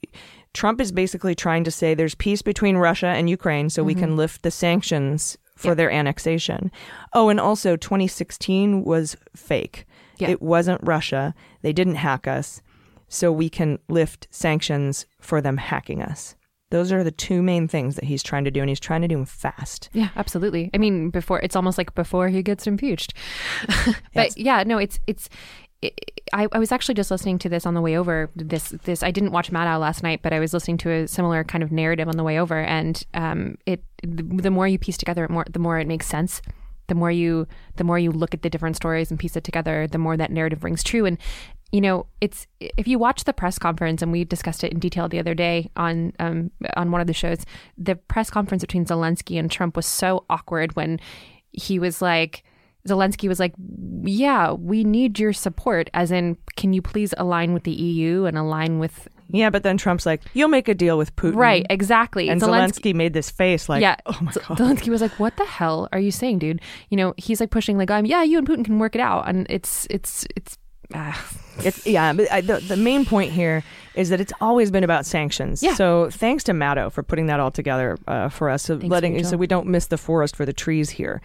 [0.55, 4.17] Trump is basically trying to say there's peace between Russia and Ukraine so we can
[4.17, 5.75] lift the sanctions for Yeah.
[5.75, 6.71] their annexation.
[7.13, 9.87] Oh, and also 2016 was fake.
[10.19, 10.31] Yeah.
[10.31, 11.35] It wasn't Russia.
[11.63, 12.63] They didn't hack us.
[13.13, 16.37] So we can lift sanctions for them hacking us.
[16.71, 19.09] Those are the two main things that he's trying to do, and he's trying to
[19.09, 19.91] do them fast.
[19.93, 20.71] Yeah, absolutely.
[20.73, 23.13] I mean, before it's almost like before he gets impeached.
[23.67, 24.37] but Yes.
[24.37, 25.29] yeah, no, it's it's
[26.33, 28.31] I, I was actually just listening to this on the way over.
[28.37, 31.43] This this I didn't watch Maddow last night, but I was listening to a similar
[31.43, 34.97] kind of narrative on the way over, and um, it the, the more you piece
[34.97, 36.41] together, it more the more it makes sense.
[36.91, 39.87] The more you the more you look at the different stories and piece it together,
[39.87, 41.07] the more that narrative rings true.
[41.07, 41.19] And
[41.71, 45.09] you know, it's if you watch the press conference, and we discussed it in detail
[45.09, 47.47] the other day on um, on one of the shows.
[47.79, 50.99] The press conference between Zelensky and Trump was so awkward when
[51.53, 52.43] he was like.
[52.89, 53.55] Zelensky was like,
[54.05, 55.91] "Yeah, we need your support.
[55.93, 59.77] As in, can you please align with the EU and align with Yeah, but then
[59.77, 61.67] Trump's like, "You'll make a deal with Putin." right?
[61.71, 63.97] Exactly." And Zelensky, made this face like, yeah.
[64.07, 66.97] "Oh my Z- god." Zelensky was like, "What the hell are you saying, dude?" You
[66.97, 69.47] know, he's like pushing like, "I'm yeah, you and Putin can work it out," and
[69.51, 70.59] it's it's it's.
[70.95, 71.29] Ah.
[71.63, 73.63] It's yeah, but I, the the main point here
[73.95, 75.63] is that it's always been about sanctions.
[75.63, 75.75] Yeah.
[75.75, 79.13] So thanks to Maddow for putting that all together uh, for us, so Thanks, letting
[79.15, 79.31] Rachel.
[79.31, 81.21] so we don't miss the forest for the trees here.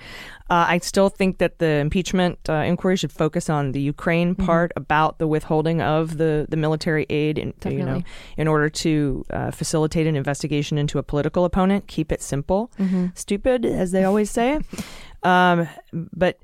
[0.49, 4.45] Uh, I still think that the impeachment uh, inquiry should focus on the Ukraine Mm-hmm.
[4.45, 8.01] part about the withholding of the, the military aid, in, you know,
[8.35, 11.87] in order to uh, facilitate an investigation into a political opponent.
[11.87, 13.05] Keep it simple, Mm-hmm.
[13.13, 14.59] stupid, as they always say.
[15.23, 16.39] um, but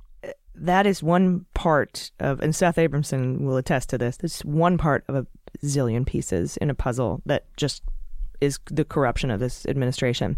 [0.61, 4.17] that is one part of, and Seth Abramson will attest to this.
[4.17, 5.27] This is one part of a
[5.63, 7.83] zillion pieces in a puzzle that just
[8.39, 10.37] is the corruption of this administration.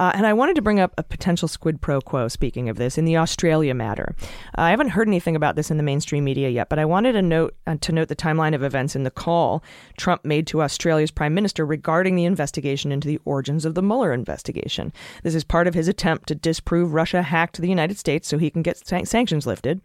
[0.00, 2.96] Uh, and I wanted to bring up a potential squid pro quo, speaking of this,
[2.96, 4.14] in the Australia matter.
[4.56, 7.12] Uh, I haven't heard anything about this in the mainstream media yet, but I wanted
[7.12, 9.62] to note, uh, to note the timeline of events in the call
[9.98, 14.14] Trump made to Australia's prime minister regarding the investigation into the origins of the Mueller
[14.14, 14.90] investigation.
[15.22, 18.48] This is part of his attempt to disprove Russia hacked the United States so he
[18.48, 19.82] can get san- sanctions lifted.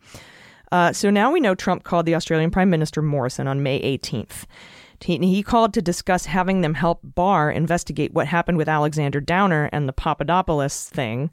[0.72, 4.46] Uh, so now we know Trump called the Australian Prime Minister Morrison on May 18th.
[5.02, 9.88] He, called to discuss having them help Barr investigate what happened with Alexander Downer and
[9.88, 11.32] the Papadopoulos thing.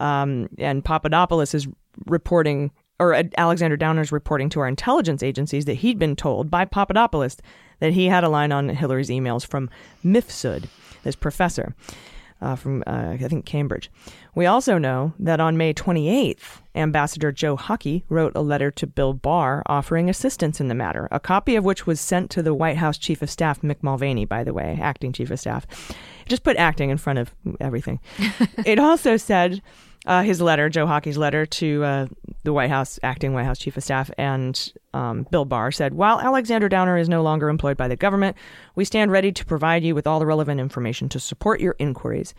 [0.00, 1.66] Um, and Papadopoulos is
[2.06, 6.64] reporting, or uh, Alexander Downer's reporting to our intelligence agencies that he'd been told by
[6.64, 7.36] Papadopoulos
[7.80, 9.70] that he had a line on Hillary's emails from
[10.04, 10.68] Mifsud,
[11.02, 11.74] this professor
[12.40, 13.90] uh, from, uh, I think, Cambridge.
[14.34, 19.12] We also know that on May 28th, Ambassador Joe Hockey wrote a letter to Bill
[19.12, 22.76] Barr offering assistance in the matter, a copy of which was sent to the White
[22.76, 25.66] House Chief of Staff, Mick Mulvaney, by the way, acting Chief of Staff.
[26.28, 28.00] Just put acting in front of everything.
[28.66, 29.60] it also said
[30.06, 32.06] uh, his letter, Joe Hockey's letter to uh,
[32.44, 36.20] the White House, acting White House Chief of Staff, and um, Bill Barr said, While
[36.20, 38.36] Alexander Downer is no longer employed by the government,
[38.74, 42.34] we stand ready to provide you with all the relevant information to support your inquiries.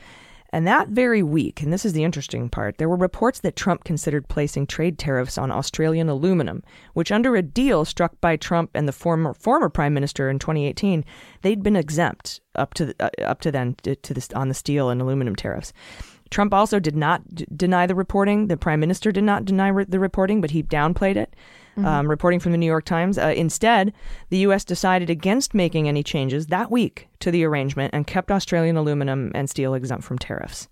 [0.51, 3.83] And that very week, and this is the interesting part, there were reports that Trump
[3.83, 8.87] considered placing trade tariffs on Australian aluminum, which under a deal struck by Trump and
[8.87, 11.05] the former former prime minister in 2018,
[11.43, 14.89] they'd been exempt up to uh, up to then to, to this on the steel
[14.89, 15.71] and aluminum tariffs.
[16.29, 18.47] Trump also did not d- deny the reporting.
[18.47, 21.35] The prime minister did not deny re- the reporting, but he downplayed it.
[21.77, 23.17] Um, reporting from the New York Times.
[23.17, 23.93] Uh, instead,
[24.31, 24.65] the U.S.
[24.65, 29.49] decided against making any changes that week to the arrangement and kept Australian aluminum and
[29.49, 30.67] steel exempt from tariffs.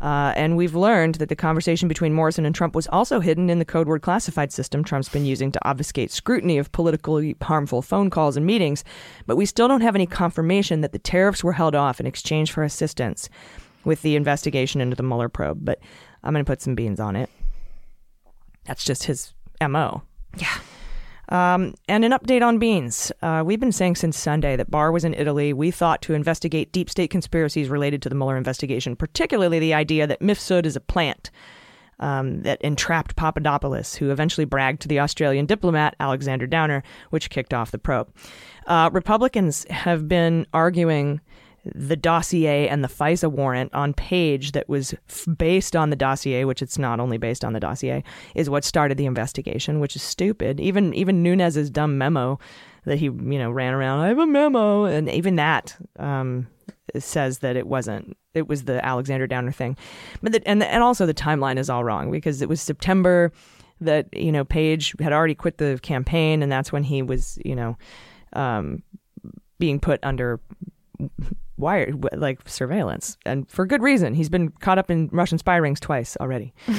[0.00, 3.58] Uh, and we've learned that the conversation between Morrison and Trump was also hidden in
[3.58, 8.08] the code word classified system Trump's been using to obfuscate scrutiny of politically harmful phone
[8.08, 8.84] calls and meetings.
[9.26, 12.52] But we still don't have any confirmation that the tariffs were held off in exchange
[12.52, 13.28] for assistance
[13.84, 15.64] with the investigation into the Mueller probe.
[15.64, 15.80] But
[16.22, 17.30] I'm going to put some beans on it.
[18.64, 19.32] That's just his
[19.66, 20.02] MO.
[20.36, 20.58] Yeah.
[21.30, 23.12] Um, and an update on Beans.
[23.20, 25.52] Uh, we've been saying since Sunday that Barr was in Italy.
[25.52, 30.06] We thought to investigate deep state conspiracies related to the Mueller investigation, particularly the idea
[30.06, 31.30] that Mifsud is a plant
[32.00, 37.52] um, that entrapped Papadopoulos, who eventually bragged to the Australian diplomat Alexander Downer, which kicked
[37.52, 38.08] off the probe.
[38.66, 41.20] Uh, Republicans have been arguing
[41.74, 46.44] the dossier and the FISA warrant on page that was f- based on the dossier,
[46.44, 48.02] which it's not only based on the dossier,
[48.34, 50.60] is what started the investigation, which is stupid.
[50.60, 52.38] Even even Nunes's dumb memo
[52.84, 56.46] that he you know ran around, I have a memo, and even that um,
[56.98, 58.16] says that it wasn't.
[58.34, 59.76] It was the Alexander Downer thing,
[60.22, 63.32] but the, and and also the timeline is all wrong because it was September
[63.80, 67.54] that you know Page had already quit the campaign, and that's when he was you
[67.54, 67.76] know
[68.32, 68.82] um,
[69.58, 70.40] being put under
[71.58, 73.16] wire like surveillance.
[73.26, 74.14] And for good reason.
[74.14, 76.54] He's been caught up in russian spy rings twice already.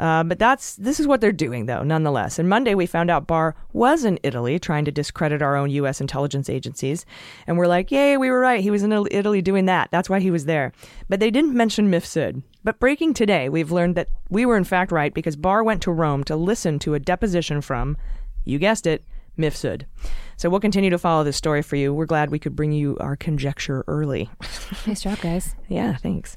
[0.00, 2.38] Uh, but that's this is what they're doing though nonetheless.
[2.38, 6.00] And monday we found out barr was in italy trying to discredit our own u.s
[6.00, 7.04] intelligence agencies.
[7.46, 8.62] And we're like yay we were right.
[8.62, 9.90] He was in italy doing that.
[9.90, 10.72] That's why he was there.
[11.10, 14.90] But they didn't mention mifsud but breaking today we've learned that we were in fact
[14.90, 17.94] right because barr went to rome to listen to a deposition from
[18.46, 19.04] you guessed it
[19.40, 19.84] mifsud
[20.40, 21.92] so we'll continue to follow this story for you.
[21.92, 24.30] We're glad we could bring you our conjecture early.
[24.86, 25.54] Nice job, guys.
[25.68, 26.34] Yeah, thanks.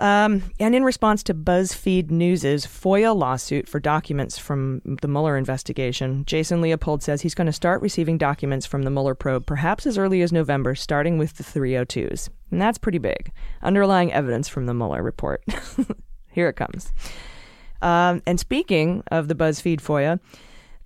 [0.00, 6.24] Um, and in response to BuzzFeed News' FOIA lawsuit for documents from the Mueller investigation,
[6.26, 9.96] Jason Leopold says he's going to start receiving documents from the Mueller probe perhaps as
[9.96, 12.28] early as November, starting with the 302s.
[12.50, 13.30] And that's pretty big.
[13.62, 15.44] Underlying evidence from the Mueller report.
[16.32, 16.92] Here it comes.
[17.80, 20.18] Um, and speaking of the BuzzFeed FOIA,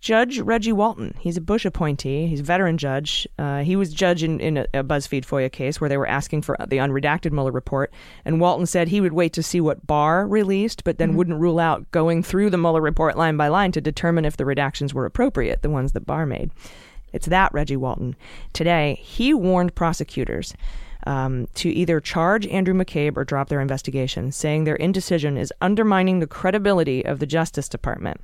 [0.01, 2.27] Judge Reggie Walton, he's a Bush appointee.
[2.27, 3.29] He's a veteran judge.
[3.39, 6.41] Uh, he was judge in, in a, a BuzzFeed FOIA case where they were asking
[6.41, 7.93] for the unredacted Mueller report.
[8.25, 11.59] And Walton said he would wait to see what Barr released, but then wouldn't rule
[11.59, 15.05] out going through the Mueller report line by line to determine if the redactions were
[15.05, 16.51] appropriate, the ones that Barr made.
[17.13, 18.17] It's that Reggie Walton.
[18.55, 20.55] Today, he warned prosecutors
[21.07, 26.21] um, to either charge Andrew McCabe or drop their investigation, saying their indecision is undermining
[26.21, 28.21] the credibility of the Justice Department.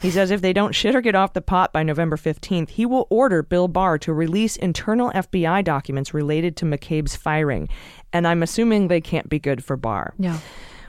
[0.00, 2.84] He says if they don't shit or get off the pot by November 15th, he
[2.84, 7.68] will order Bill Barr to release internal FBI documents related to McCabe's firing.
[8.12, 10.14] And I'm assuming they can't be good for Barr.
[10.18, 10.40] Yeah.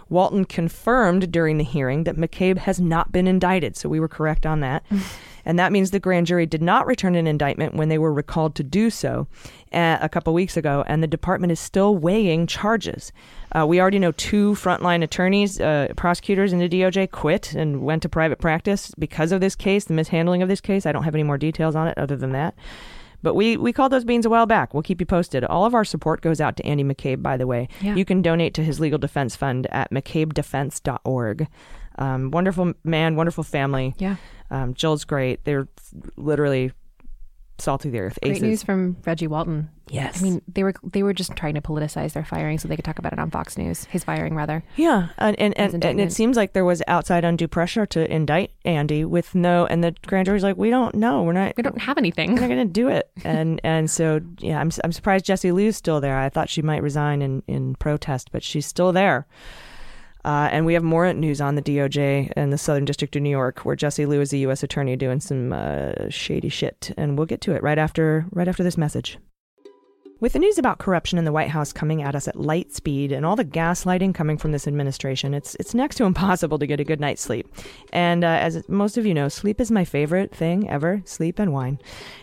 [0.10, 4.46] Walton confirmed during the hearing that McCabe has not been indicted, so we were correct
[4.46, 4.84] on that.
[5.46, 8.56] and that means the grand jury did not return an indictment when they were recalled
[8.56, 9.28] to do so
[9.72, 13.12] uh, a couple weeks ago, and the department is still weighing charges.
[13.52, 18.02] Uh, we already know two frontline attorneys, uh, prosecutors in the DOJ quit and went
[18.02, 20.86] to private practice because of this case, the mishandling of this case.
[20.86, 22.56] I don't have any more details on it other than that.
[23.24, 24.74] But we, we called those beans a while back.
[24.74, 25.46] We'll keep you posted.
[25.46, 27.70] All of our support goes out to Andy McCabe, by the way.
[27.80, 27.96] Yeah.
[27.96, 31.48] You can donate to his legal defense fund at McCabeDefense.org.
[31.98, 33.96] Um, wonderful man, wonderful family.
[33.98, 34.18] Yeah.
[34.54, 35.44] Um, Jill's great.
[35.44, 35.68] They're
[36.16, 36.72] literally
[37.60, 38.20] salt of the earth.
[38.22, 39.70] Great news from Reggie Walton.
[39.90, 40.22] Yes.
[40.22, 42.86] I mean, they were they were just trying to politicize their firing so they could
[42.86, 43.86] talk about it on Fox News.
[43.86, 44.64] His firing, rather.
[44.76, 48.52] Yeah, and and, and, and it seems like there was outside undue pressure to indict
[48.64, 51.82] Andy with no, and the grand jury's like, we don't know, we're not, We don't
[51.82, 55.26] have anything, we're not going to do it, and and so yeah, I'm I'm surprised
[55.26, 56.18] Jessie Liu's still there.
[56.18, 59.28] I thought she might resign in in protest, but she's still there.
[60.26, 63.30] Uh, and we have more news on the DOJ and the Southern District of New
[63.30, 64.64] York, where Jessie Liu is the U.S.
[64.64, 68.64] attorney doing some uh, shady shit, and we'll get to it right after right after
[68.64, 69.18] this message.
[70.24, 73.12] With the news about corruption in the White House coming at us at light speed
[73.12, 76.80] and all the gaslighting coming from this administration, it's it's next to impossible to get
[76.80, 77.54] a good night's sleep.
[77.92, 81.52] And uh, as most of you know, sleep is my favorite thing ever sleep and
[81.52, 81.78] wine.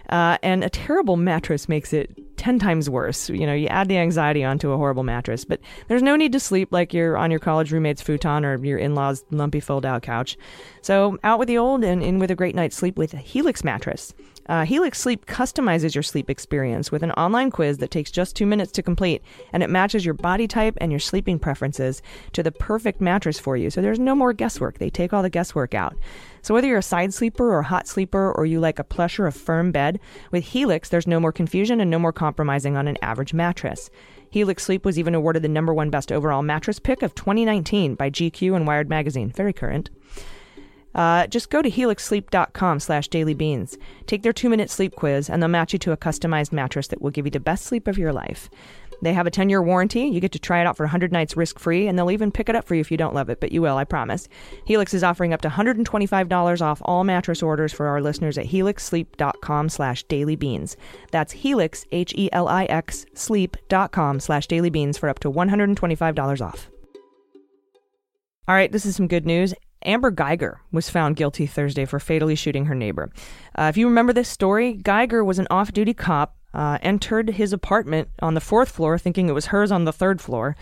[0.09, 3.29] Uh, and a terrible mattress makes it 10 times worse.
[3.29, 6.41] You know, you add the anxiety onto a horrible mattress, but there's no need to
[6.41, 10.01] sleep like you're on your college roommate's futon or your in law's lumpy fold out
[10.03, 10.39] couch.
[10.81, 13.63] So out with the old and in with a great night's sleep with a Helix
[13.63, 14.15] mattress.
[14.51, 18.47] Uh, Helix Sleep customizes your sleep experience with an online quiz that takes just two
[18.47, 22.51] minutes to complete, and it matches your body type and your sleeping preferences to the
[22.51, 23.71] perfect mattress for you.
[23.71, 24.79] So there's no more guesswork.
[24.79, 25.97] They take all the guesswork out.
[26.43, 29.29] So whether you're a side sleeper or a hot sleeper or you like a pleasure
[29.29, 30.01] a firm bed,
[30.33, 33.89] with Helix there's no more confusion and no more compromising on an average mattress.
[34.31, 38.11] Helix Sleep was even awarded the number one best overall mattress pick of 2019 by
[38.11, 39.31] GQ and Wired Magazine.
[39.31, 39.91] Very current.
[40.95, 43.77] Uh, just go to helixsleep.com slash dailybeans.
[44.07, 47.11] Take their two-minute sleep quiz, and they'll match you to a customized mattress that will
[47.11, 48.51] give you the best sleep of your life.
[49.03, 50.03] They have a 10-year warranty.
[50.03, 52.57] You get to try it out for 100 nights risk-free, and they'll even pick it
[52.57, 54.29] up for you if you don't love it, but you will, I promise.
[54.67, 59.69] Helix is offering up to $125 off all mattress orders for our listeners at helixsleep.com
[59.69, 60.77] slash dailybeans.
[61.13, 66.71] That's helix, H-E-L-I-X, sleep.com slash dailybeans for up to $125 off.
[68.49, 69.55] All right, this is some good news.
[69.85, 73.11] Amber Guyger was found guilty Thursday for fatally shooting her neighbor.
[73.57, 77.53] Uh, if you remember this story, Geiger was an off duty cop, uh, entered his
[77.53, 80.57] apartment on the fourth floor thinking it was hers on the third floor,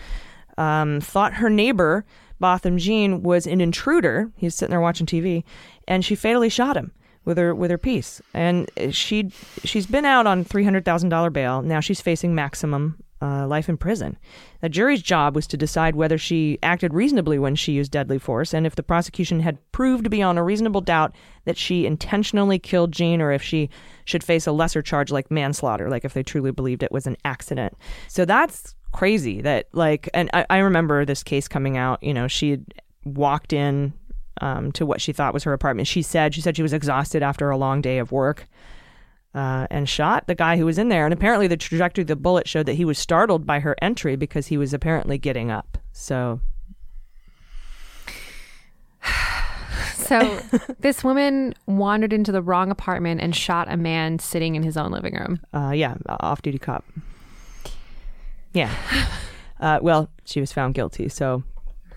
[0.57, 2.05] um, thought her neighbor,
[2.39, 4.31] Botham Jean, was an intruder.
[4.35, 5.43] He was sitting there watching TV,
[5.87, 6.91] and she fatally shot him
[7.25, 8.21] with her with her piece.
[8.33, 9.31] And she
[9.63, 11.61] she's been out on three hundred thousand dollar bail.
[11.61, 14.17] Now she's facing maximum uh, life in prison.
[14.61, 18.53] The jury's job was to decide whether she acted reasonably when she used deadly force,
[18.53, 21.13] and if the prosecution had proved beyond a reasonable doubt
[21.45, 23.69] that she intentionally killed Jean, or if she
[24.05, 27.17] should face a lesser charge like manslaughter, like if they truly believed it was an
[27.25, 27.73] accident.
[28.07, 29.41] So that's crazy.
[29.41, 32.01] That like, and I, I remember this case coming out.
[32.01, 32.65] You know, she had
[33.05, 33.93] walked in
[34.41, 35.87] um, to what she thought was her apartment.
[35.87, 38.47] She said she said she was exhausted after a long day of work
[39.33, 41.05] uh, and shot the guy who was in there.
[41.05, 44.15] And apparently, the trajectory of the bullet showed that he was startled by her entry
[44.15, 45.77] because he was apparently getting up.
[45.91, 46.41] So,
[49.93, 50.41] So
[50.79, 54.91] this woman wandered into the wrong apartment and shot a man sitting in his own
[54.91, 55.39] living room.
[55.53, 56.83] uh, yeah, off duty cop.
[58.53, 58.73] Yeah.
[59.61, 61.09] Uh, well, she was found guilty.
[61.09, 61.43] So,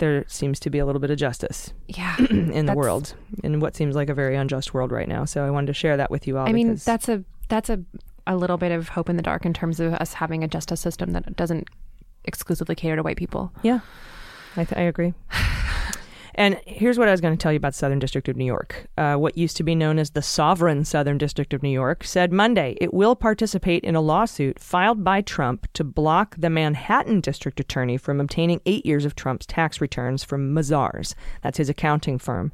[0.03, 2.17] there seems to be a little bit of justice Yeah.
[2.31, 5.25] in the world, in what seems like a very unjust world right now.
[5.25, 6.49] So, I wanted to share that with you all.
[6.49, 7.81] I mean, that's a that's a
[8.27, 10.81] a little bit of hope in the dark in terms of us having a justice
[10.81, 11.69] system that doesn't
[12.25, 13.53] exclusively cater to white people.
[13.63, 13.81] Yeah.
[14.57, 15.15] I, th- I agree.
[16.35, 18.87] And here's what I was going to tell you about Southern District of New York.
[18.97, 22.33] Uh, what used to be known as the Sovereign Southern District of New York said
[22.33, 27.61] Monday it will participate in a lawsuit filed by Trump to block the Manhattan District
[27.61, 31.15] Attorney from obtaining eight years of Trump's tax returns from Mazars.
[31.43, 32.53] That's his accounting firm.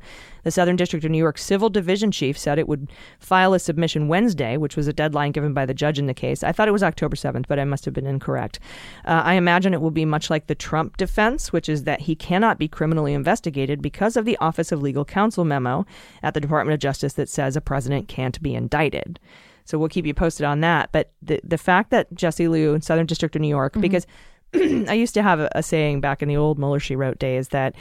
[0.48, 4.08] The Southern District of New York Civil Division Chief said it would file a submission
[4.08, 6.42] Wednesday, which was a deadline given by the judge in the case.
[6.42, 8.58] I thought it was October 7th, but I must have been incorrect.
[9.04, 12.14] Uh, I imagine it will be much like the Trump defense, which is that he
[12.14, 15.84] cannot be criminally investigated because of the Office of Legal Counsel memo
[16.22, 19.20] at the Department of Justice that says a president can't be indicted.
[19.66, 20.88] So we'll keep you posted on that.
[20.92, 24.06] But the the fact that Jessie Liu in Southern District of New York, because
[24.54, 27.48] I used to have a, a saying back in the old Mueller she wrote days
[27.48, 27.74] that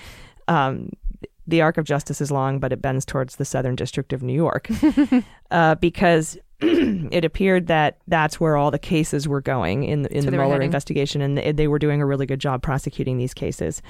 [0.49, 0.89] um,
[1.47, 4.33] the arc of justice is long, but it bends towards the Southern District of New
[4.33, 4.69] York,
[5.51, 10.25] uh, because it appeared that that's where all the cases were going in the, in
[10.25, 13.81] where the Mueller investigation, and they, were doing a really good job prosecuting these cases.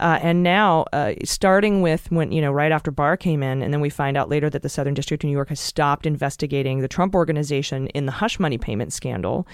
[0.00, 3.72] Uh, and now, uh, starting with when, you know, right after Barr came in, and
[3.72, 6.80] then we find out later that the Southern District of New York has stopped investigating
[6.80, 9.46] the Trump organization in the hush money payment scandal.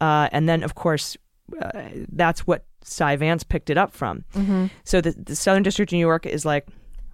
[0.00, 1.16] Uh, and then, of course,
[1.60, 4.24] uh, that's what Cy Vance picked it up from.
[4.84, 6.66] So the, the Southern District of New York is like,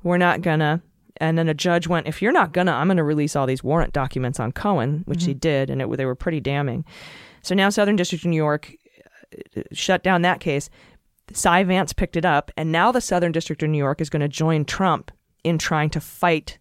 [0.03, 0.83] we're not gonna.
[1.21, 3.93] And then a judge went, if you're not gonna, I'm gonna release all these warrant
[3.93, 6.85] documents on Cohen, which he did, and it, they were pretty damning.
[7.43, 8.73] So now Southern District of New York
[9.57, 10.71] uh, shut down that case.
[11.33, 14.21] Cy Vance picked it up, and now the Southern District of New York is going
[14.21, 15.11] to join Trump
[15.45, 16.59] in trying to fight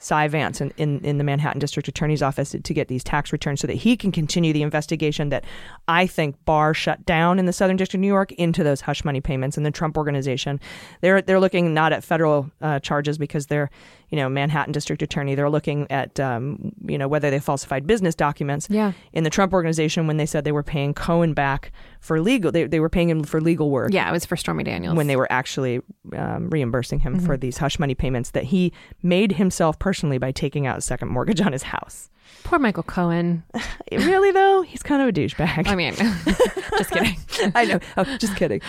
[0.00, 3.60] Cy Vance in, in, in the Manhattan District Attorney's Office to get these tax returns
[3.60, 5.44] so that he can continue the investigation that
[5.88, 9.04] I think Barr shut down in the Southern District of New York into those hush
[9.04, 10.60] money payments and the Trump organization.
[11.00, 13.70] They're they're looking not at federal uh, charges because they're
[14.10, 15.34] you know Manhattan District Attorney.
[15.34, 18.92] They're looking at um, you know whether they falsified business documents Yeah.
[19.12, 22.50] in the Trump organization when they said they were paying Cohen back for legal.
[22.52, 24.96] They they were paying him for legal work Yeah, it was for Stormy Daniels.
[24.96, 25.80] when they were actually
[26.16, 30.66] um, reimbursing him for these hush money payments that he made himself personally by taking
[30.66, 32.10] out a second mortgage on his house.
[32.44, 33.42] Poor Michael Cohen.
[33.92, 35.68] really though, he's kind of a douchebag.
[35.68, 35.94] I mean,
[36.78, 37.16] just kidding.
[37.54, 37.78] I know.
[37.96, 38.62] Oh, just kidding.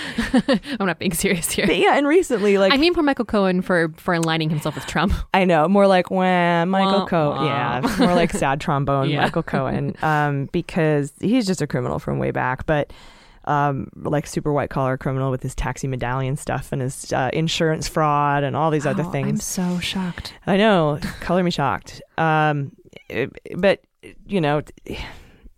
[0.80, 1.66] I'm not being serious here.
[1.66, 4.86] But yeah, and recently, like I mean, poor Michael Cohen for for aligning himself with
[4.86, 5.14] Trump.
[5.34, 7.46] I know, more like wah, Michael Cohen.
[7.46, 9.22] Yeah, more like sad trombone Yeah.
[9.22, 9.96] Michael Cohen.
[10.02, 12.92] Um, because he's just a criminal from way back, but
[13.46, 17.88] um, like super white collar criminal with his taxi medallion stuff and his uh, insurance
[17.88, 20.34] fraud and all these other Oh, I'm so shocked.
[20.48, 22.02] I know, color me shocked.
[22.18, 22.72] Um,
[23.10, 23.82] it- but
[24.28, 24.62] you know,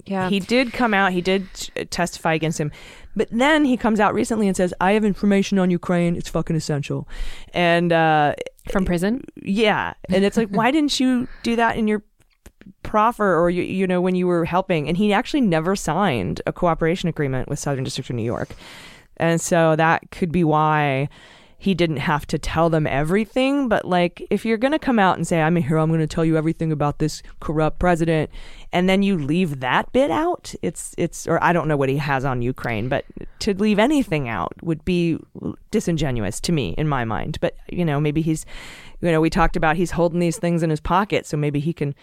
[0.06, 0.30] Yeah.
[0.30, 1.12] he did come out.
[1.12, 1.46] He did
[1.92, 2.72] testify against him,
[3.16, 6.16] but then he comes out recently and says, "I have information on Ukraine.
[6.16, 7.08] It's fucking essential."
[7.54, 8.34] And uh,
[8.72, 9.24] from prison.
[9.36, 12.02] yeah, and it's like, why didn't you do that in your
[12.84, 14.88] proffer or you, you know when you were helping?
[14.88, 18.50] And he actually never signed a cooperation agreement with Southern District of New York,
[19.18, 21.10] and so that could be why
[21.62, 23.70] he didn't have to tell them everything.
[23.70, 26.36] But like, if you're gonna come out and say, "I'm here, I'm gonna tell you
[26.36, 28.32] everything about this corrupt president,"
[28.74, 31.98] and then you leave that bit out, it's it's or I don't know what he
[31.98, 33.06] has on Ukraine, but
[33.42, 35.20] to leave anything out would be
[35.70, 37.38] disingenuous to me in my mind.
[37.42, 38.44] But you know, maybe he's,
[39.00, 41.74] you know, we talked about he's holding these things in his pocket, so maybe he
[41.74, 41.94] can.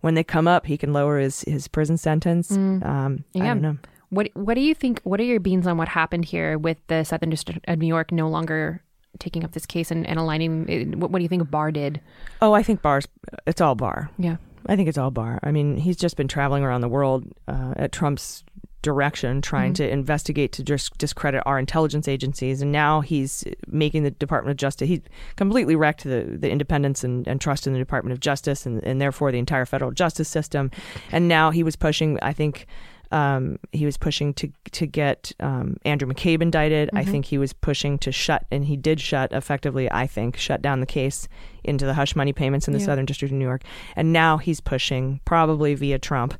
[0.00, 2.52] When they come up, he can lower his, his prison sentence.
[2.52, 3.78] Um, I don't know.
[4.10, 5.00] What What do you think?
[5.02, 8.10] What are your beans on what happened here with the Southern District of New York
[8.12, 8.82] no longer
[9.18, 10.66] taking up this case and, and aligning?
[10.70, 12.00] eh, What, what do you think Barr did?
[12.40, 13.06] Oh, I think Barr's.
[13.46, 14.08] It's all Barr.
[14.18, 14.36] Yeah.
[14.66, 15.40] I think it's all Barr.
[15.42, 18.44] I mean, he's just been traveling around the world uh, at Trump's
[18.82, 24.10] direction, trying to investigate to dis- discredit our intelligence agencies, and now he's making the
[24.10, 24.88] Department of Justice.
[24.88, 25.02] He
[25.36, 29.00] completely wrecked the, the independence and, and trust in the Department of Justice, and, and
[29.00, 30.70] therefore the entire federal justice system.
[31.10, 32.18] And now he was pushing.
[32.22, 32.66] I think.
[33.10, 36.90] Um, he was pushing to to get um, Andrew McCabe indicted.
[36.92, 39.90] I think he was pushing to shut, and he did shut effectively.
[39.90, 41.26] I think shut down the case
[41.64, 42.84] into the hush money payments in the Yeah.
[42.84, 43.62] Southern District of New York,
[43.96, 46.34] and now he's pushing probably via Trump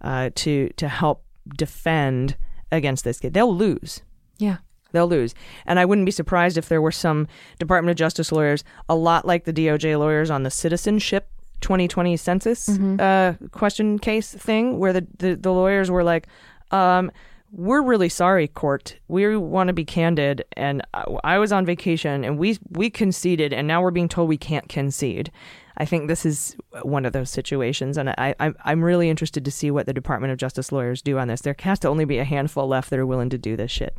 [0.00, 1.24] uh, to to help
[1.56, 2.36] defend
[2.72, 3.34] against this kid.
[3.34, 4.02] They'll lose.
[4.38, 4.58] Yeah.
[4.92, 5.34] They'll lose.
[5.66, 7.28] And I wouldn't be surprised if there were some
[7.58, 11.28] Department of Justice lawyers, a lot like the DOJ lawyers on the citizenship
[11.60, 12.68] 2020 census
[13.00, 16.26] uh, question case thing, where the, the, the lawyers were like,
[16.70, 17.10] um,
[17.52, 18.98] we're really sorry, court.
[19.08, 23.52] We want to be candid, and I, I was on vacation, and we we conceded,
[23.52, 25.30] and now we're being told we can't concede.
[25.78, 29.50] I think this is one of those situations, and I, I'm I'm really interested to
[29.50, 31.42] see what the Department of Justice lawyers do on this.
[31.42, 33.96] There has to only be a handful left that are willing to do this shit.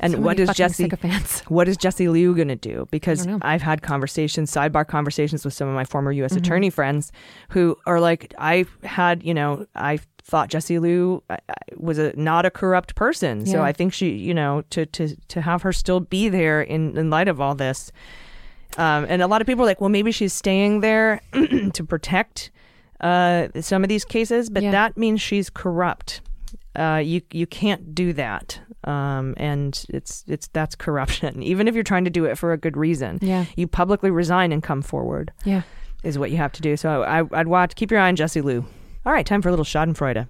[0.00, 0.90] And So what is Jessie?
[1.48, 2.86] What is Jessie Liu going to do?
[2.90, 3.46] Because I don't know.
[3.46, 6.32] I've had conversations, sidebar conversations with some of my former U.S.
[6.32, 6.38] Mm-hmm.
[6.38, 7.12] attorney friends
[7.50, 11.36] who are like, I had, you know, I thought Jessie uh,
[11.76, 13.44] was a not a corrupt person.
[13.46, 16.96] So I think she, you know, to to to have her still be there in
[16.96, 17.90] in light of all this.
[18.76, 21.20] Um, and a lot of people are like, well, maybe she's staying there
[21.72, 22.50] to protect
[23.00, 24.70] uh, some of these cases, but Yeah.
[24.72, 26.20] that means she's corrupt.
[26.76, 31.42] Uh, you you can't do that, um, and it's it's that's corruption.
[31.52, 33.46] Even if you're trying to do it for a good reason, Yeah.
[33.56, 35.62] you publicly resign and come forward Yeah.
[36.04, 36.76] is what you have to do.
[36.76, 37.74] So I, I'd watch.
[37.74, 38.64] Keep your eye on Jessie Liu.
[39.06, 40.28] All right, time for a little Schadenfreude.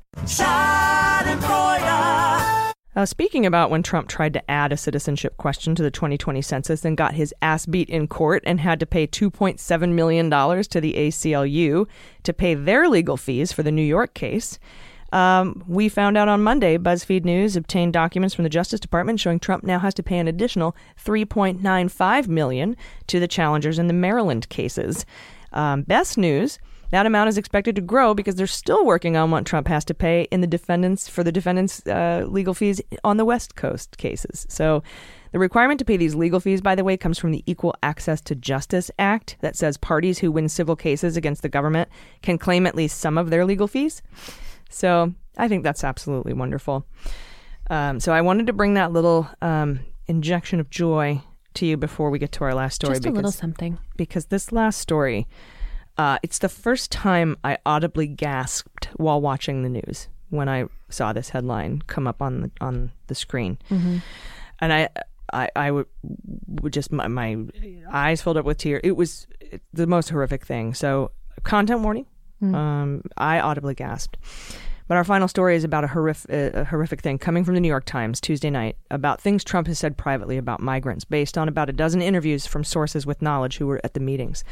[2.99, 6.85] Uh, speaking about when Trump tried to add a citizenship question to the 2020 census
[6.85, 10.95] and got his ass beat in court and had to pay $2.7 million to the
[10.95, 11.87] ACLU
[12.25, 14.59] to pay their legal fees for the New York case.
[15.13, 19.39] Um, we found out on Monday, BuzzFeed News obtained documents from the Justice Department showing
[19.39, 22.77] Trump now has to pay an additional 3.95 million
[23.07, 25.07] to the challengers in the Maryland cases.
[25.53, 26.59] Um, best news:
[26.91, 29.95] that amount is expected to grow because they're still working on what Trump has to
[29.95, 34.47] pay in the defendants for the defendants' uh, legal fees on the West Coast cases.
[34.49, 34.83] So.
[35.31, 38.23] The requirement to pay these legal fees, by the way, comes from the Equal Access
[38.23, 41.91] to Justice Act that says parties who win civil cases against the government
[42.23, 44.01] can claim at least some of their legal fees.
[44.71, 46.87] So I think that's absolutely wonderful.
[47.69, 51.21] Um, so I wanted to bring that little um, injection of joy
[51.55, 53.79] to you before we get to our last story Just a little something.
[53.97, 55.27] because this last story,
[55.99, 61.13] uh, it's the first time I audibly gasped while watching the news when I saw
[61.13, 63.59] this headline come up on the on the screen,
[64.61, 64.89] and I.
[65.31, 65.85] I, I would,
[66.63, 67.37] would just my, my
[67.93, 68.81] eyes filled up with tears.
[68.83, 69.27] It was
[69.75, 70.73] the most horrific thing.
[70.73, 71.11] So,
[71.43, 72.07] content warning.
[72.55, 74.17] Um, I audibly gasped.
[74.87, 77.69] But our final story is about a, horrific, a horrific thing coming from the New
[77.69, 81.69] York Times Tuesday night about things Trump has said privately about migrants, based on about
[81.69, 84.45] a dozen interviews from sources with knowledge who were at the meetings.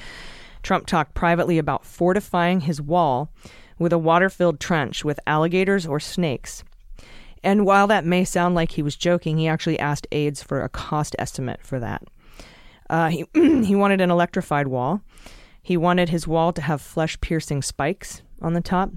[0.66, 3.32] Trump talked privately about fortifying his wall
[3.78, 6.64] with a water filled trench with alligators or snakes.
[7.44, 10.68] And while that may sound like he was joking, he actually asked aides for a
[10.68, 12.02] cost estimate for that.
[12.90, 13.24] Uh, he,
[13.64, 15.02] he wanted an electrified wall.
[15.62, 18.90] He wanted his wall to have flesh piercing spikes on the top.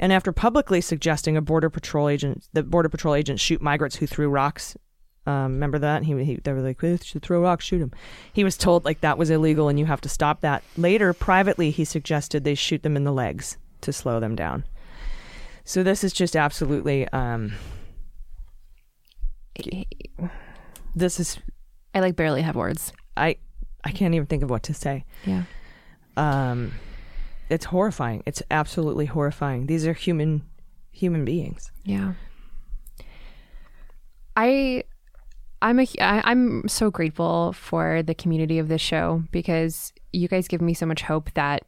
[0.00, 4.08] And after publicly suggesting a border patrol agent, the border patrol agents shoot migrants who
[4.08, 4.76] threw rocks.
[5.28, 6.04] Um, remember that?
[6.04, 7.92] He, he they were like, "They should throw rocks, shoot him."
[8.32, 10.62] He was told like that was illegal and you have to stop that.
[10.78, 14.64] Later, privately, he suggested they shoot them in the legs to slow them down.
[15.64, 17.06] So this is just absolutely.
[17.08, 17.52] Um,
[20.94, 21.38] this is
[21.94, 22.94] I like barely have words.
[23.14, 23.36] I
[23.84, 25.04] I can't even think of what to say.
[25.26, 25.42] Yeah.
[26.16, 26.72] Um,
[27.50, 28.22] it's horrifying.
[28.24, 29.66] It's absolutely horrifying.
[29.66, 30.46] These are human
[30.90, 31.70] human beings.
[31.84, 32.14] Yeah.
[34.34, 34.84] I
[35.60, 40.60] I'm a I'm so grateful for the community of this show because you guys give
[40.60, 41.64] me so much hope that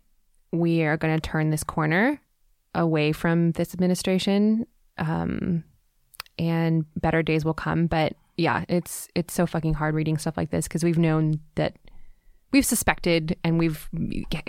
[0.53, 2.21] we are going to turn this corner
[2.75, 4.65] away from this administration
[4.99, 5.65] um
[6.39, 10.51] and better days will come but yeah it's it's so fucking hard reading stuff like
[10.51, 11.75] this because we've known that
[12.53, 13.89] we've suspected and we've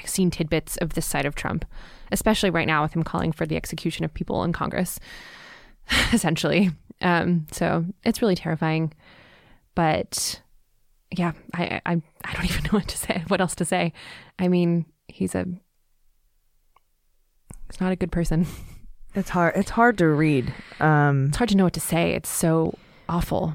[0.05, 1.65] seen tidbits of this side of Trump
[2.11, 4.99] especially right now with him calling for the execution of people in Congress
[6.13, 6.71] essentially.
[7.01, 8.93] Um, so it's really terrifying.
[9.75, 10.41] But
[11.15, 13.23] yeah, I, I I don't even know what to say.
[13.27, 13.93] What else to say?
[14.39, 15.45] I mean, he's a
[17.69, 18.47] he's not a good person.
[19.13, 19.57] It's hard.
[19.57, 20.53] It's hard to read.
[20.79, 22.13] Um, It's hard to know what to say.
[22.13, 22.77] It's so
[23.09, 23.53] awful.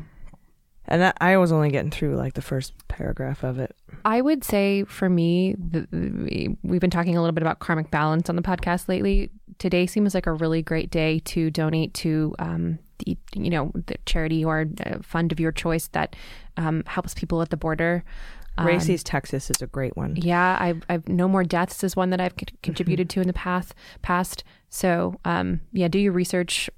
[0.84, 3.74] and that, I was only getting through like the first paragraph of it.
[4.04, 7.90] I would say for me, the, the, we've been talking a little bit about karmic
[7.90, 9.30] balance on the podcast lately.
[9.58, 14.44] Today seems like a really great day to donate to um, you know the charity
[14.44, 14.66] or
[15.02, 16.16] fund of your choice that
[16.56, 18.04] um, helps people at the border.
[18.58, 20.16] Um, RAICES Texas is a great one.
[20.16, 23.74] Yeah, I've, I've no more deaths is one that I've contributed to in the past.
[24.00, 26.70] Past, so um, yeah, do your research.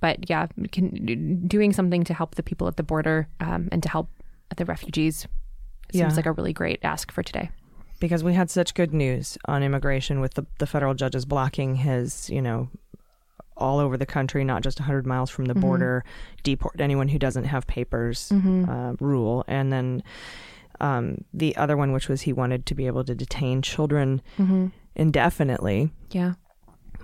[0.00, 3.88] But yeah, can, doing something to help the people at the border um, and to
[3.88, 4.10] help
[4.56, 5.26] the refugees
[5.92, 6.14] seems Yeah.
[6.16, 7.50] like a really great ask for today.
[8.00, 12.28] because we had such good news on immigration with the, the federal judges blocking his,
[12.28, 12.68] you know,
[13.56, 16.04] all over the country, not just 100 miles from the border,
[16.42, 18.32] deport anyone who doesn't have papers
[18.68, 19.44] uh, rule.
[19.46, 20.02] And then
[20.80, 24.20] um, the other one, which was he wanted to be able to detain children
[24.96, 25.90] indefinitely.
[26.10, 26.34] Yeah,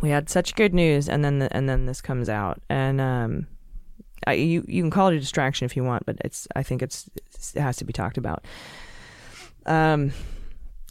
[0.02, 3.46] We had such good news, and then the, and then this comes out, and um,
[4.26, 6.82] I, you you can call it a distraction if you want, but it's I think
[6.82, 7.08] it's
[7.54, 8.44] it has to be talked about.
[9.66, 10.12] Um,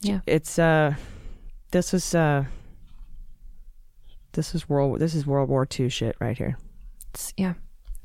[0.02, 0.20] Yeah.
[0.26, 0.96] it's uh,
[1.72, 2.46] this is uh,
[4.40, 6.58] this is world this is World War II shit right here.
[7.14, 7.56] It's- yeah.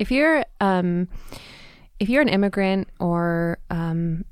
[0.01, 1.07] If you're um,
[2.01, 4.25] if you're an immigrant or um,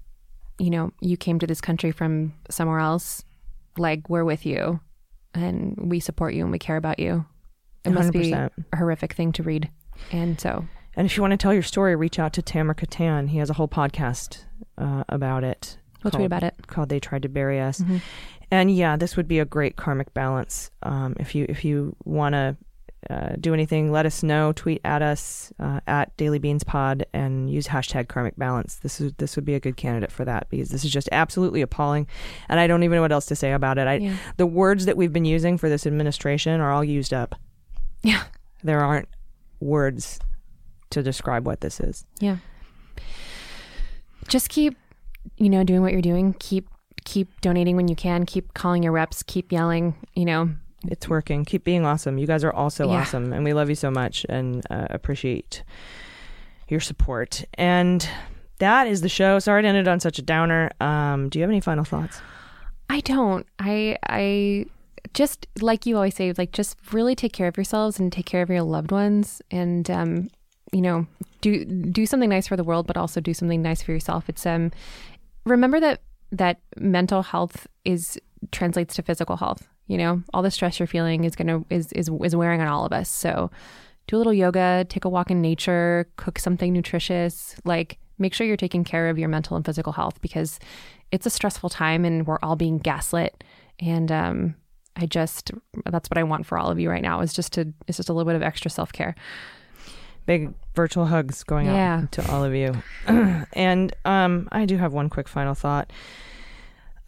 [0.59, 3.23] you know you came to this country from somewhere else,
[3.79, 4.81] like we're with you,
[5.35, 7.25] and we support you and we care about you.
[7.85, 9.71] it must be a horrific thing to read.
[10.11, 10.65] And so,
[10.97, 13.29] And if you want to tell your story, reach out to Tamara Katan.
[13.29, 14.45] He has a whole podcast
[14.79, 15.79] uh, about it.
[16.03, 16.67] we'll tweet called- about it.
[16.67, 18.01] Called "They Tried to Bury Us." Mhm.
[18.53, 20.71] And yeah, this would be a great karmic balance.
[20.83, 22.57] Um, if you if you want to
[23.09, 24.53] uh, do anything, let us know.
[24.53, 28.77] Tweet at us uh, at Daily Beans Pod and use hashtag karmic balance.
[28.77, 31.63] This is this would be a good candidate for that because this is just absolutely
[31.63, 32.07] appalling,
[32.51, 33.87] and I don't even know what else to say about it.
[33.87, 34.17] I, Yeah.
[34.37, 37.35] The words that we've been using for this administration are all used up.
[38.03, 38.25] Yeah.
[38.63, 39.09] There aren't
[39.61, 40.21] words
[40.91, 42.05] to describe what this is.
[42.21, 42.37] Yeah.
[44.29, 44.77] Just keep,
[45.39, 46.35] you know, doing what you're doing.
[46.39, 46.69] Keep
[47.05, 48.27] keep donating when you can.
[48.27, 49.23] Keep calling your reps.
[49.23, 49.95] Keep yelling.
[50.15, 50.51] You know,
[50.89, 51.45] It's working.
[51.45, 52.19] Keep being awesome.
[52.19, 53.01] You guys are all so Yeah.
[53.01, 55.63] awesome, and we love you so much and uh, appreciate
[56.69, 57.45] your support.
[57.55, 58.09] And
[58.59, 59.39] that is the show.
[59.39, 60.71] Sorry to end it on such a downer.
[60.81, 62.21] Um, do you have any final thoughts?
[62.91, 63.47] I don't.
[63.59, 64.67] I I
[65.15, 68.43] just like you always say, like just really take care of yourselves and take care
[68.43, 70.31] of your loved ones, and um,
[70.73, 71.07] you know,
[71.43, 74.29] do do something nice for the world, but also do something nice for yourself.
[74.29, 74.73] It's um,
[75.45, 76.01] remember that
[76.33, 78.19] that mental health is
[78.51, 79.69] translates to physical health.
[79.87, 82.85] You know, all the stress you're feeling is gonna is is is wearing on all
[82.85, 83.09] of us.
[83.09, 83.51] So
[84.07, 88.47] do a little yoga, take a walk in nature, cook something nutritious, like make sure
[88.47, 90.59] you're taking care of your mental and physical health because
[91.11, 93.45] it's a stressful time and we're all being gaslit.
[93.79, 94.55] And um,
[94.97, 95.51] I just
[95.87, 98.09] that's what I want for all of you right now is just to it's just
[98.09, 99.15] a little bit of extra self care.
[100.27, 102.03] Big virtual hugs going Yeah.
[102.03, 102.75] out to all of you.
[103.53, 105.93] and um, I do have one quick final thought.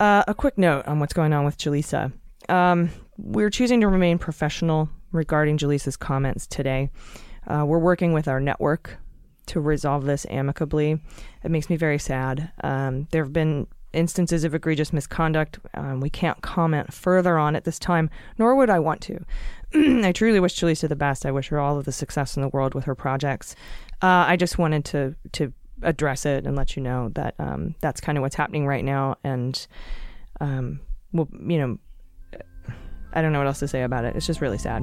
[0.01, 2.13] Uh, a quick note on what's going on with Jaleesa.
[2.49, 6.91] Um, we're choosing to remain professional regarding Jaleesa's comments today.
[7.47, 8.99] Uh, we're working with our network
[9.47, 11.01] to resolve this amicably.
[11.45, 12.51] It makes me very sad.
[12.63, 15.59] Um, there have been instances of egregious misconduct.
[15.75, 19.25] Um, we can't comment further on it this time, nor would I want to.
[19.75, 21.27] I truly wish Jaleesa the best.
[21.27, 23.55] I wish her all of the success in the world with her projects.
[24.03, 28.01] Uh, I just wanted to to address it and let you know that um, that's
[28.01, 29.17] kind of what's happening right now.
[29.25, 29.67] And
[30.41, 30.81] um,
[31.13, 31.79] well, you know,
[33.13, 34.17] I don't know what else to say about it.
[34.17, 34.83] It's just really sad.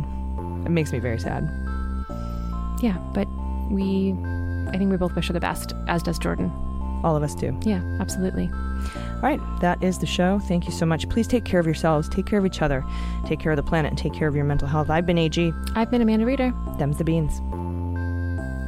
[0.65, 1.43] It makes me very sad.
[2.81, 3.27] Yeah, but
[3.69, 4.13] we
[4.73, 6.51] I think we both wish her the best, as does Jordan.
[7.03, 7.57] All of us do.
[7.63, 8.49] Yeah, absolutely.
[8.51, 10.39] All right, that is the show.
[10.39, 11.07] Thank you so much.
[11.09, 12.83] Please take care of yourselves, take care of each other,
[13.25, 14.89] take care of the planet, and take care of your mental health.
[14.89, 15.53] I've been AG.
[15.75, 16.53] I've been Amanda Reeder.
[16.77, 17.41] Them's the beans.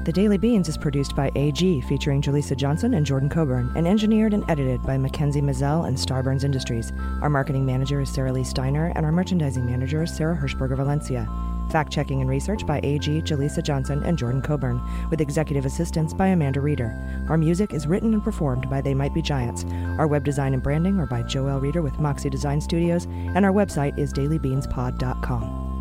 [0.06, 4.34] The Daily Beans is produced by AG, featuring Jaleesa Johnson and Jordan Coburn, and engineered
[4.34, 6.92] and edited by Mackenzie Mazzell and Starburns Industries.
[7.22, 11.26] Our marketing manager is Sarah Lee Steiner, and our merchandising manager is Sarah Hirschberger Valencia.
[11.70, 16.28] Fact checking and research by AG, Jaleesa Johnson, and Jordan Coburn, with executive assistance by
[16.28, 16.96] Amanda Reeder.
[17.30, 19.66] Our music is written and performed by They Might Be Giants.
[19.98, 23.52] Our web design and branding are by Joel Reeder with Moxie Design Studios, and our
[23.52, 25.73] website is dailybeanspod.com.